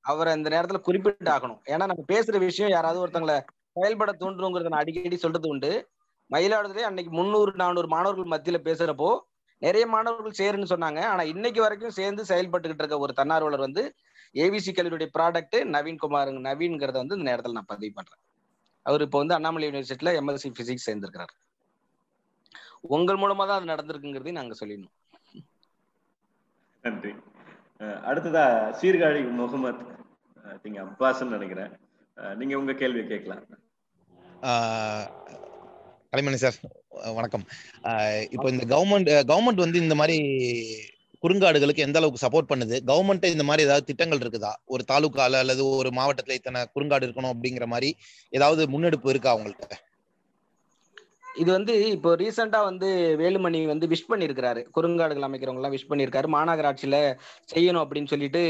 [0.04, 1.62] அவரை இந்த நேரத்துல குறிப்பிட்டு ஆகணும்.
[1.72, 3.36] ஏன்னா நம்ம பேசுற விஷயம் யாராவது ஒருத்தங்களை
[3.76, 5.72] செயல்பட தூண்டுங்கிறத நான் அடிக்கடி சொல்றது உண்டு.
[6.30, 9.10] மயிலாடுதுறை அன்னைக்கு முந்நூறு நானூறு மாணவர்கள் மத்தியில பேசுறப்போ
[9.62, 11.00] நிறைய மாணவர்கள் சேருன்னு சொன்னாங்க.
[11.12, 13.82] ஆனா இன்னைக்கு வரைக்கும் சேர்ந்து செயல்பட்டுக்கிட்டு இருக்க ஒரு தன்னார்வலர் வந்து
[14.44, 18.22] ஏவிசி கல்லூரியுடைய ப்ராடக்ட் நவீன்குமார் நவீன்கிறத வந்து இந்த நேரத்துல நான் பதிவு பண்றேன்.
[18.86, 21.34] அவர் இப்போ வந்து அண்ணாமலை யூனிவர்சிட்டியில எம்எஸ்சி பிசிக்ஸ் சேர்ந்திருக்கிறார்.
[22.94, 24.94] உங்கள் மூலமா தான் அது நடந்திருக்குங்கிறதையும் நாங்க சொல்லிடணும்.
[26.84, 27.12] நன்றி.
[28.10, 28.44] அடுத்ததா
[28.80, 29.84] சீர்காழி முகமது
[30.64, 31.72] நீங்க அப்பாஸ்ன்னு நினைக்கிறேன்.
[32.40, 33.44] நீங்க உங்க கேள்வியை கேட்கலாம்.
[36.16, 36.54] கலைமணி சார்
[37.14, 37.44] வணக்கம்.
[37.82, 40.18] ஆஹ் இப்போ இந்த கவர்மெண்ட் கவர்மெண்ட் வந்து இந்த மாதிரி
[41.22, 42.78] குறுங்காடுகளுக்கு எந்த அளவுக்கு சப்போர்ட் பண்ணுது?
[42.86, 44.52] கவர்மெண்ட் இந்த மாதிரி ஏதாவது திட்டங்கள் இருக்குதா?
[44.64, 47.96] ஒரு தாலுக்கால அல்லது ஒரு மாவட்டத்துல இத்தனை குறுங்காடு இருக்கணும் அப்படிங்கிற மாதிரி
[48.30, 49.91] ஏதாவது முன்னெடுப்பு இருக்கா அவங்கள்ட்ட?
[51.40, 52.88] இது வந்து இப்போ ரீசெண்டா வந்து
[53.20, 54.60] வேலுமணி வந்து விஷ் பண்ணியிருக்கிறாரு.
[54.76, 56.96] குறுங்காடுகள் அமைக்கிறவங்க எல்லாம் விஷ் பண்ணியிருக்காரு மாநகராட்சியில
[57.52, 58.42] செய்யணும் அப்படின்னு சொல்லிட்டு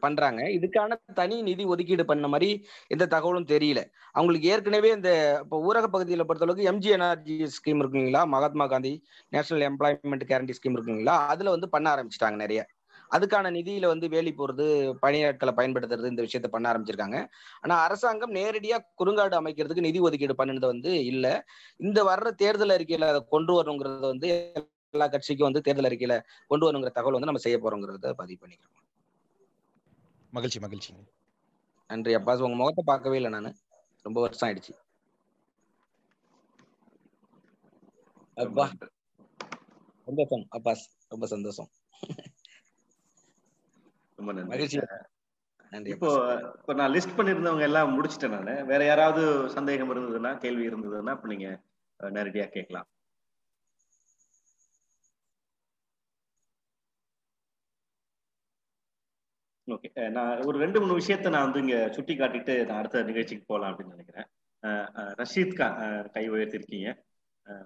[0.00, 0.40] பண்றாங்க.
[0.56, 2.50] இதுக்கான தனி நிதி ஒதுக்கீடு பண்ண மாதிரி
[2.88, 3.82] எந்த தகவலும் தெரியல.
[4.14, 5.10] அவங்களுக்கு ஏற்கனவே இந்த
[5.44, 8.22] இப்போ ஊரக பகுதியில் பொறுத்தளவுக்கு எம்ஜிஎன்ஆர்ஜி ஸ்கீம் இருக்குங்களா?
[8.36, 8.92] Mahatma Gandhi
[9.32, 11.16] national employment guarantee scheme இருக்குங்களா?
[11.34, 12.62] அதுல வந்து பண்ண ஆரம்பிச்சிட்டாங்க நிறைய.
[13.10, 14.64] அதுக்கான நிதியில வந்து வேலி போறது
[15.02, 17.18] பணியாட்களை பயன்படுத்துறது இந்த விஷயத்த பண்ண ஆரம்பிச்சிருக்காங்க.
[17.60, 21.26] ஆனா அரசாங்கம் நேரடியா குறுங்காடு அமைக்கிறதுக்கு நிதி ஒதுக்கீடு பண்ணினது வந்து இல்ல.
[21.80, 24.30] இந்த வர்ற தேர்தல் அறிக்கையில அதை கொண்டு வரணுங்கிறத வந்து
[24.94, 26.14] எல்லா கட்சிக்கும் வந்து தேர்தல் அறிக்கையில
[26.46, 28.74] கொண்டு வரணுங்கிற தகவல் வந்து நம்ம செய்ய போறோங்கிறத பதிவு பண்ணிக்கிறோம்.
[30.32, 30.92] மகிழ்ச்சி மகிழ்ச்சி.
[31.90, 33.50] நன்றி அப்பாஸ் உங்க முகத்தை பார்க்கவே இல்லை நானு.
[34.04, 34.72] ரொம்ப வருஷம் ஆயிடுச்சு.
[38.36, 38.64] அப்பா.
[40.08, 40.46] சந்தோஷம்.
[40.56, 41.70] அப்பாஸ் ரொம்ப சந்தோஷம்.
[44.18, 44.80] ரொம்ப நன்றி.
[45.94, 46.10] இப்போ
[46.58, 48.66] இப்போ நான் லிஸ்ட் பண்ணியிருந்தவங்க எல்லாம் முடிச்சிட்டேன் நான்.
[48.70, 49.22] வேற யாராவது
[49.56, 51.48] சந்தேகம் இருந்ததுன்னா கேள்வி இருந்ததுன்னா இப்போ நீங்க
[52.16, 52.88] நேரடியா கேட்கலாம்.
[59.74, 63.72] ஓகே நான் ஒரு ரெண்டு மூணு விஷயத்த நான் வந்து இங்க சுட்டி காட்டிட்டு நான் அடுத்த நிகழ்ச்சிக்கு போகலாம்
[63.72, 64.28] அப்படின்னு நினைக்கிறேன்.
[65.20, 66.88] ரஷீத் கான் கை உயர்த்திருக்கீங்க.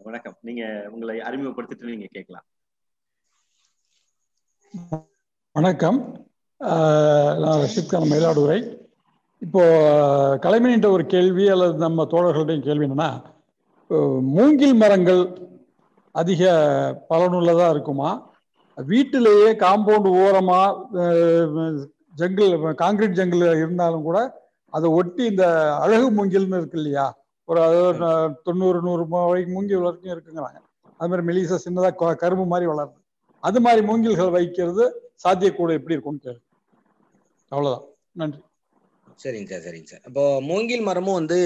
[0.08, 0.36] வணக்கம்.
[0.48, 2.46] நீங்க உங்களை அறிமுகப்படுத்திட்டு நீங்க கேட்கலாம்.
[5.52, 5.98] வணக்கம்.
[7.42, 8.58] நான் ரஷீத் மயிலாடுதுறை.
[9.42, 9.62] இப்போ
[10.44, 13.10] கலைமணின்ற ஒரு கேள்வி அல்லது நம்ம தோழர்களுடைய கேள்வி என்னன்னா
[14.36, 15.22] மூங்கில் மரங்கள்
[16.14, 16.42] அதிக
[17.10, 18.10] பலனுள்ளதா இருக்குமா?
[18.78, 20.60] வீட்டிலேயே காம்பவுண்ட் ஓரமா
[22.20, 24.20] ஜங்கிள் காங்கிரீட் ஜங்கிள் இருந்தாலும் கூட
[24.72, 25.44] அதை ஒட்டி இந்த
[25.84, 27.06] அழகு மூங்கில்னு இருக்கு இல்லையா?
[27.48, 30.60] ஒரு அதாவது தொண்ணூறு நூறு வரைக்கும் மூங்கில் வரைக்கும் இருக்குங்கிறாங்க.
[31.00, 32.98] அது மாதிரி மெலிசா சின்னதாக கரும்பு மாதிரி வளருது.
[33.42, 34.84] அது மாதிரி மூங்கில்கள் வைக்கிறது
[35.24, 36.42] சாத்தியக்கூட எப்படி இருக்கும்னு கேள்வி
[37.52, 37.86] அவ்வளவுதான்.
[38.12, 38.40] நன்றி.
[39.18, 40.04] சரிங்க சார் சரிங்க சார்.
[40.06, 41.38] இப்போ மூங்கில் மரமும் வந்து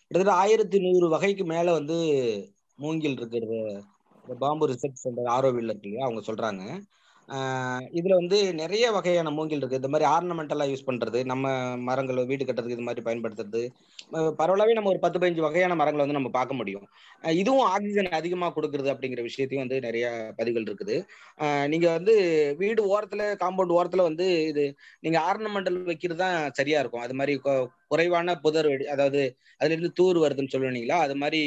[0.00, 1.96] கிட்டத்தட்ட ஆயிரத்தி நூறு வகைக்கு மேல வந்து
[2.78, 3.58] மூங்கில் இருக்கிறது.
[4.38, 6.06] பாம்பு ரிசர்ச் சென்டர் ஆரோவில் இருக்கு இல்லையா?
[6.06, 6.62] அவங்க சொல்றாங்க.
[7.28, 9.76] இதுல வந்து நிறைய வகையான மூங்கில் இருக்கு.
[9.76, 13.68] இந்த மாதிரி ஆர்னமெண்டலா யூஸ் பண்றது நம்ம மரங்கள் வீடு கட்டுறதுக்கு இது மாதிரி பயன்படுத்துறது.
[14.12, 16.86] பரவலாவே நம்ம ஒரு பத்து பதினஞ்சு வகையான மரங்களை வந்து நம்ம பார்க்க முடியும்.
[17.22, 21.04] இதுவும் ஆக்சிஜன் அதிகமா கொடுக்கறது அப்படிங்கிற விஷயத்தையும் வந்து நிறைய பதிவுகள் இருக்குது.
[21.68, 27.00] நீங்க வந்து வீடு ஓரத்துல காம்பவுண்ட் ஓரத்துல வந்து இது நீங்க ஆர்னமெண்டல் வைக்கிறது தான் சரியா இருக்கும்.
[27.00, 30.98] அது மாதிரி கொ- குறைவான புதர் வெடி அதாவது அதுல இருந்து தூர் வருதுன்னு சொல்லுவீங்களா?
[30.98, 31.40] அது மாதிரி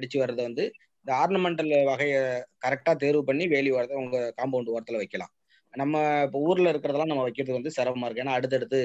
[0.00, 0.72] அடிச்சு வர்றதை வந்து
[1.06, 2.20] இந்த ஆர்னமெண்டல் வகையை
[2.64, 5.32] கரெக்டா தேர்வு பண்ணி வேலி ஓரத்தை உங்க காம்பவுண்ட் ஓரத்துல வைக்கலாம்.
[5.74, 8.22] நம்ம இப்போ ஊர்ல இருக்கிறதெல்லாம் நம்ம வைக்கிறது வந்து சிரமமா இருக்கு.
[8.22, 8.80] ஏன்னா அடுத்தடுத்து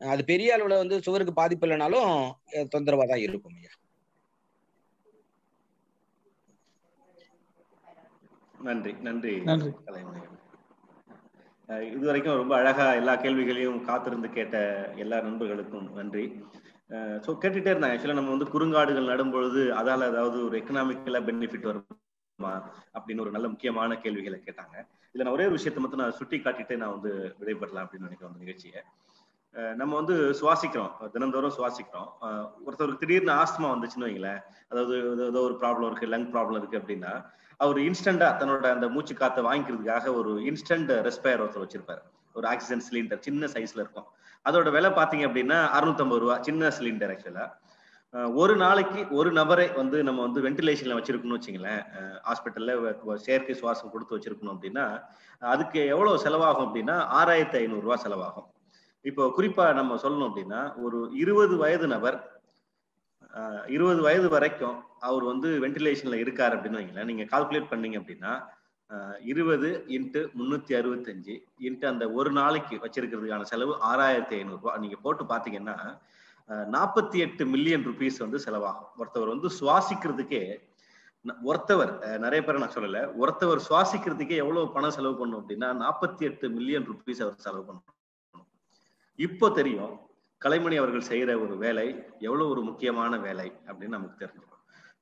[0.00, 2.08] அது பெரிய அளவுல வந்து சுவருக்கு பாதிப்பு இல்லைனாலும்
[2.52, 3.72] அஹ் தொந்தரவா தான் இருக்கும் ஐயா.
[8.60, 9.34] நன்றி நன்றி.
[9.44, 9.70] நன்றி.
[11.92, 14.56] இதுவரைக்கும் ரொம்ப அழகா எல்லா கேள்விகளையும் காத்திருந்து கேட்ட
[14.96, 16.24] எல்லா நண்பர்களுக்கும் நன்றி.
[16.92, 21.80] ஸோ கேட்டுட்டே இருந்தேன் ஆக்சுவலாக நம்ம வந்து குறுங்காடுகள் நடும் பொழுது ஏதாவது ஒரு எக்கனாமிக்கலாக பெனிஃபிட்
[22.38, 24.86] வருமா அப்படின்னு ஒரு நல்ல முக்கியமான கேள்விகளை கேட்டாங்க.
[25.12, 28.38] இதில் நான் ஒரே ஒரு விஷயத்தை மட்டும் நான் சுட்டி காட்டிட்டு நான் வந்து விடைபெறலாம் அப்படின்னு நினைக்கிறேன் அந்த
[28.38, 28.82] நிகழ்ச்சியை.
[29.76, 31.10] நம்ம வந்து சுவாசிக்கிறோம்.
[31.10, 32.06] தினந்தோறும் சுவாசிக்கிறோம்.
[32.66, 34.42] ஒருத்தருக்கு திடீர்னு ஆஸ்துமா வந்துச்சுன்னு வைங்களேன்.
[34.68, 37.26] அதாவது ஏதோ- ஏதோ ஒரு ப்ராப்ளம் இருக்கு லங் ப்ராப்ளம் இருக்கு அப்படின்னா
[37.56, 42.02] அவர் இன்ஸ்டண்டா தன்னோட அந்த மூச்சு காத்தை வாங்கிக்கிறதுக்காக ஒரு இன்ஸ்டன்ட் ரெஸ்பயர் ஒருத்தர் வச்சிருப்பாரு.
[42.34, 44.04] ஒரு ஆக்சிஜன் சிலிண்டர் சின்ன சைஸ்ல இருக்கும்.
[44.46, 47.46] அதோட விலை பார்த்தீங்க அப்படின்னா அறுநூத்தம்பது ரூபா சின்ன சிலிண்டர் ஆக்சுவலா
[48.40, 51.82] ஒரு நாளைக்கு ஒரு நபரை வந்து நம்ம வந்து வென்டிலேஷன்ல வச்சிருக்கணும்னு வச்சுங்களேன்.
[52.26, 52.72] ஹாஸ்பிட்டல்ல
[53.26, 54.84] செயற்கை சுவாசம் கொடுத்து வச்சிருக்கணும் அப்படின்னா
[55.52, 58.48] அதுக்கு எவ்வளவு செலவாகும் அப்படின்னா ஆறாயிரத்தி ஐநூறு ரூபா செலவாகும்.
[59.04, 62.18] இப்போ குறிப்பா நம்ம சொல்லணும் அப்படின்னா ஒரு இருபது வயது நபர்
[63.76, 64.76] இருபது வயது வரைக்கும்
[65.08, 67.08] அவர் வந்து வென்டிலேஷன்ல இருக்காரு அப்படின்னு வைங்களேன்.
[67.10, 68.32] நீங்க கால்குலேட் பண்ணீங்க அப்படின்னா
[69.22, 75.24] இருபது இன்ட்டு முன்னூத்தி அறுபத்தஞ்சு இன்ட்டு அந்த ஒரு நாளைக்கு வச்சிருக்கிறதுக்கான செலவு ஆறாயிரத்தி ஐநூறுரூவா நீங்கள் நீங்க போட்டு
[75.24, 75.76] பாத்தீங்கன்னா
[76.68, 78.90] நாற்பத்தி எட்டு மில்லியன் ருபீஸ் வந்து செலவாகும்.
[78.98, 80.42] ஒருத்தவர் வந்து சுவாசிக்கிறதுக்கே
[81.44, 86.88] ஒருத்தவர் நிறைய பேரை நான் சொல்லல ஒருத்தவர் சுவாசிக்கிறதுக்கே எவ்வளவு பணம் செலவு பண்ணும் அப்படின்னா நாற்பத்தி எட்டு மில்லியன்
[86.90, 87.98] ருபீஸ் அவர் செலவு பண்ணணும்
[89.18, 89.94] இப்போ தெரியும்
[90.42, 91.86] கலைமணி அவர்கள் செய்கிற ஒரு வேலை
[92.18, 94.51] எவ்வளவு ஒரு முக்கியமான வேலை அப்படின்னு நமக்கு தெரிஞ்சிடும்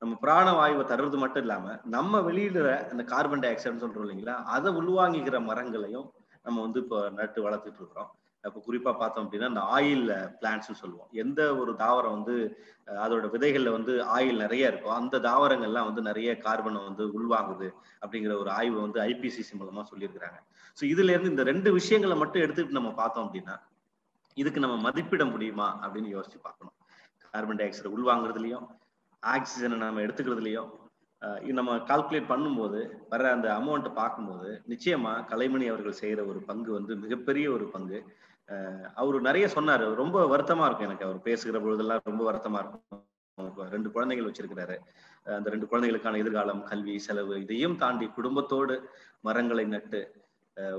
[0.01, 4.35] நம்ம பிராண வாயுவை மட்டும் இல்லாம நம்ம வெளியிடுற அந்த கார்பன் டை ஆக்சைடுன்னு சொல்றோம் இல்லைங்களா?
[4.55, 6.07] அதை உள்வாங்கிக்கிற மரங்களையும்
[6.45, 8.09] நம்ம வந்து இப்போ நட்டு வளர்த்துட்டு இருக்கிறோம்.
[8.43, 10.07] இப்போ குறிப்பா பார்த்தோம் அப்படின்னா இந்த ஆயில்
[10.39, 11.09] பிளான்ட்ஸ் சொல்லுவோம்.
[11.23, 12.35] எந்த ஒரு தாவரம் வந்து
[13.05, 17.67] அதோட விதைகள்ல வந்து ஆயில் நிறைய இருக்கும் அந்த தாவரங்கள்லாம் வந்து நிறைய கார்பனை வந்து உள்வாங்குது
[18.03, 20.39] அப்படிங்கிற ஒரு ஆய்வு வந்து ஐபிசிசி மூலமா சொல்லியிருக்கிறாங்க.
[20.77, 23.57] ஸோ இதுல இருந்து இந்த ரெண்டு விஷயங்களை மட்டும் எடுத்துட்டு நம்ம பார்த்தோம் அப்படின்னா
[24.37, 26.75] இதுக்கு நம்ம மதிப்பிட முடியுமா அப்படின்னு யோசிச்சு பார்க்கணும்.
[27.33, 28.67] கார்பன் டை ஆக்சைடு உள்வாங்குறதுலயும்
[29.23, 30.69] ஆக்சிஜனை நம்ம எடுத்துக்கிறதுலையும்
[31.57, 32.79] நம்ம கால்குலேட் பண்ணும்போது
[33.09, 37.99] வர அந்த அமௌண்ட்டை பார்க்கும்போது நிச்சயமா கலைமணி அவர்கள் செய்யற ஒரு பங்கு வந்து மிகப்பெரிய ஒரு பங்கு.
[39.01, 39.85] அவர் அவரு நிறைய சொன்னாரு.
[40.01, 43.69] ரொம்ப வருத்தமா இருக்கும் எனக்கு அவர் பேசுகிற பொழுதெல்லாம் ரொம்ப வருத்தமா இருக்கும்.
[43.75, 44.75] ரெண்டு குழந்தைகள் வச்சிருக்கிறாரு.
[45.37, 48.75] அந்த ரெண்டு குழந்தைகளுக்கான எதிர்காலம் கல்வி செலவு இதையும் தாண்டி குடும்பத்தோடு
[49.27, 50.01] மரங்களை நட்டு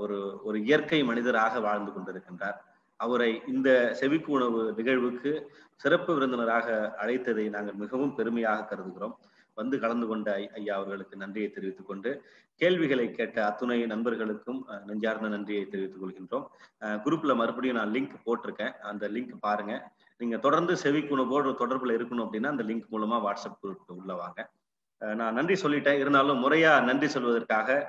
[0.03, 2.59] ஒரு ஒரு இயற்கை மனிதராக வாழ்ந்து கொண்டிருக்கின்றார்.
[3.03, 9.17] அவரை இந்த செவிக்கு உணவு நிகழ்வுக்கு சிறப்பு விருந்தினராக அழைத்ததை நாங்கள் மிகவும் பெருமையாக கருதுகிறோம்.
[9.55, 12.23] வந்து கலந்து கொண்ட ஐ- ஐயா அவர்களுக்கு நன்றியை தெரிவித்துக் கொண்டு
[12.55, 16.47] கேள்விகளை கேட்ட அத்துணை நண்பர்களுக்கும் நெஞ்சார்ந்த நன்றியை தெரிவித்துக் கொள்கின்றோம்.
[16.81, 18.73] குரூப்ல மறுபடியும் நான் லிங்க் போட்டிருக்கேன்.
[18.73, 19.93] அந்த லிங்க் பாருங்க.
[20.17, 24.51] நீங்க தொடர்ந்து செவிக்குணவோடு தொடர்புல இருக்கணும் அப்படின்னா அந்த லிங்க் மூலமா வாட்ஸ்அப் குரூப் உள்ள வாங்க.
[24.99, 25.99] நான் நன்றி சொல்லிட்டேன்.
[25.99, 27.85] இருந்தாலும் முறையா நன்றி சொல்வதற்காக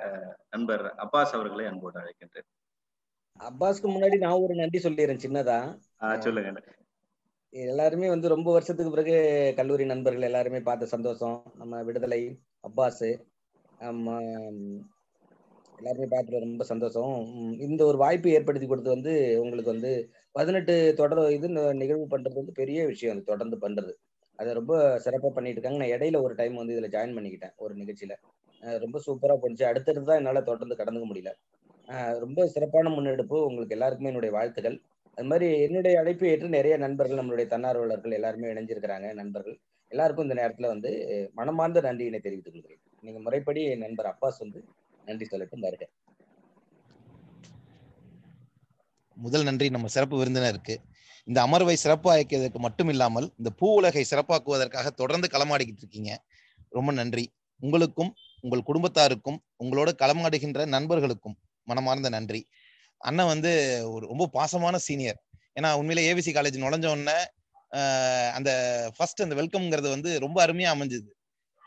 [0.50, 2.63] நண்பர் அப்பாஸ் அவர்களை அன்போடு அழைக்கின்றேன்.
[3.40, 5.58] அப்பாஸ்க்கு முன்னாடி நான் ஒரு நன்றி சொல்லிடுறேன் சின்னதா.
[6.26, 6.62] சொல்லுங்க.
[7.54, 9.16] எல்லாருமே வந்து ரொம்ப வருஷத்துக்கு பிறகு
[9.56, 11.38] கல்லூரி நண்பர்கள் எல்லாருமே பார்த்த சந்தோஷம்.
[11.62, 12.22] நம்ம விடுதலை
[12.68, 13.04] அப்பாஸ்
[15.80, 17.14] எல்லாருமே பார்த்துல ரொம்ப சந்தோஷம்.
[17.66, 19.92] இந்த ஒரு வாய்ப்பு ஏற்படுத்தி கொடுத்து வந்து உங்களுக்கு வந்து
[20.32, 21.48] பதினெட்டு தொடர் இது
[21.82, 23.94] நிகழ்வு பண்றது வந்து பெரிய விஷயம் அது தொடர்ந்து பண்றது.
[24.40, 25.80] அதை ரொம்ப சிறப்பா பண்ணிட்டு இருக்காங்க.
[25.82, 28.16] நான் இடையில ஒரு டைம் வந்து இதுல ஜாயின் பண்ணிக்கிட்டேன் ஒரு நிகழ்ச்சியில.
[28.84, 29.66] ரொம்ப சூப்பரா போணுச்சு.
[29.72, 31.34] அடுத்தடுத்து தான் என்னால தொடர்ந்து கடந்துக்க முடியல.
[32.24, 33.38] ரொம்ப சிறப்பான முன்னெடுப்பு.
[33.48, 34.78] உங்களுக்கு எல்லாருக்குமே என்னுடைய வாழ்த்துக்கள்.
[35.18, 39.58] அது மாதிரி என்னுடைய அழைப்பை ஏற்று நிறைய நண்பர்கள் நம்மளுடைய தன்னார்வலர்கள் எல்லாருமே இணைஞ்சிருக்கிறாங்க நண்பர்கள்.
[39.92, 40.92] எல்லாருக்கும் இந்த நேரத்துல வந்து
[41.34, 42.82] மனமார்ந்த நன்றியினை தெரிவித்துக் கொள்கிறேன்.
[43.06, 44.60] நீங்க முறைப்படி என் நண்பர் அப்பாஸ் வந்து
[45.06, 45.84] நன்றி சொல்லட்டும் வருக.
[49.18, 50.76] முதல் நன்றி நம்ம சிறப்பு விருந்தினருக்கு.
[51.28, 56.14] இந்த அமர்வை சிறப்பாக்கியதற்கு மட்டும் இல்லாமல் இந்த பூ உலகை சிறப்பாக்குவதற்காக தொடர்ந்து களமாடிக்கிட்டு இருக்கீங்க.
[56.70, 57.26] ரொம்ப நன்றி.
[57.62, 62.48] உங்களுக்கும் உங்கள் குடும்பத்தாருக்கும் உங்களோட களமாடுகின்ற நண்பர்களுக்கும் மனமார்ந்த நன்றி.
[62.98, 63.52] அண்ணன் வந்து
[63.92, 65.24] ஒரு ரொம்ப பாசமான சீனியர்
[65.60, 67.26] ஏன்னா உண்மையிலே ஏபிசி காலேஜ் நுழைஞ்ச உடனே
[67.72, 68.52] ஆஹ் அந்த
[68.98, 71.12] ஃபர்ஸ்ட் அந்த வெல்கம்ங்கிறது வந்து ரொம்ப அருமையா அமைஞ்சுது.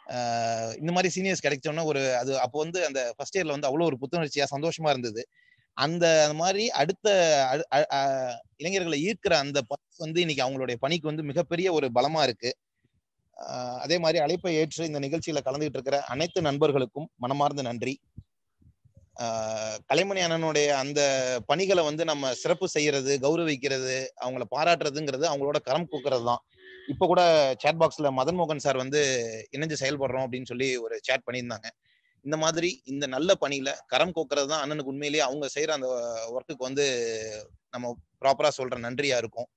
[0.07, 3.99] ஆஹ் இந்த மாதிரி சீனியர்ஸ் கிடைச்சோன்னா ஒரு அது அப்போ வந்து அந்த ஃபர்ஸ்ட் இயர்ல வந்து அவ்வளோ ஒரு
[4.03, 5.29] புத்துணர்ச்சியா சந்தோஷமா இருந்தது.
[5.73, 7.07] அந்த அந்த மாதிரி அடுத்த
[7.75, 12.57] அ- இளைஞர்களை ஈர்க்கிற அந்த பணி வந்து இன்னைக்கு அவங்களுடைய பணிக்கு வந்து மிகப்பெரிய ஒரு பலமா இருக்கு.
[13.79, 18.01] அதே மாதிரி அழைப்பை ஏற்று இந்த நிகழ்ச்சியில கலந்துகிட்டு இருக்கிற அனைத்து நண்பர்களுக்கும் மனமார்ந்த நன்றி.
[19.91, 21.01] கலைமணி அண்ணனுடைய அந்த
[21.51, 26.43] பணிகளை வந்து நம்ம சிறப்பு செய்யறது கௌரவிக்கிறது அவங்கள பாராட்டுறதுங்கிறது அவங்களோட கரம் கூக்குறது தான்.
[26.93, 27.23] இப்போ கூட
[27.63, 29.01] சேட் பாக்ஸ்ல மதன் மோகன் சார் வந்து
[29.57, 31.69] இணைஞ்சு செயல்படுறோம் அப்படின்னு சொல்லி ஒரு சேட் பண்ணியிருந்தாங்க.
[32.25, 35.89] இந்த மாதிரி இந்த நல்ல பணியில கரம் கோக்குறது தான் அண்ணனுக்கு உண்மையிலேயே அவங்க செய்யற அந்த
[36.37, 36.87] ஒர்க்குக்கு வந்து
[37.75, 39.49] நம்ம ப்ராப்பரா சொல்ற நன்றியா இருக்கும்.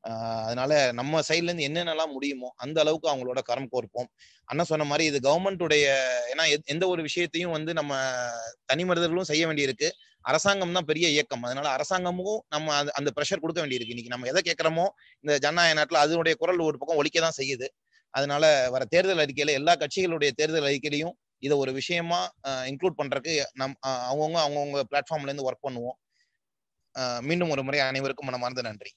[0.00, 4.06] அதனால நம்ம சைட்ல இருந்து என்னென்னலாம் முடியுமோ அந்த அளவுக்கு அவங்களோட கரம் கோர்ப்போம்.
[4.44, 8.18] அண்ணன் சொன்ன மாதிரி இது கவர்மெண்ட்டுடைய ஏன்னா எத்- எந்த ஒரு விஷயத்தையும் வந்து நம்ம
[8.64, 9.88] தனி மனிதர்களும் செய்ய வேண்டியிருக்கு.
[10.20, 11.42] அரசாங்கம் தான் பெரிய இயக்கம்.
[11.42, 13.88] அதனால அரசாங்கமும் நம்ம அந்த- அந்த ப்ரெஷர் கொடுக்க வேண்டியிருக்கு.
[13.88, 14.88] இன்னைக்கு நம்ம எதை கேட்குறோமோ
[15.20, 17.66] இந்த ஜனநாயக நாட்டில் அதனுடைய குரல் ஒரு பக்கம் ஒழிக்க தான் செய்யுது.
[18.10, 24.40] அதனால வர தேர்தல் அறிக்கையில எல்லா கட்சிகளுடைய தேர்தல் அறிக்கையிலையும் இதை ஒரு விஷயமா இன்க்ளூட் பண்றதுக்கு நம் அவங்கவுங்க
[24.46, 25.98] அவங்கவுங்க பிளாட்ஃபார்ம்ல இருந்து ஒர்க் பண்ணுவோம்.
[27.20, 28.90] மீண்டும் ஒரு முறை அனைவருக்கும் மனமார்ந்த நன்றி.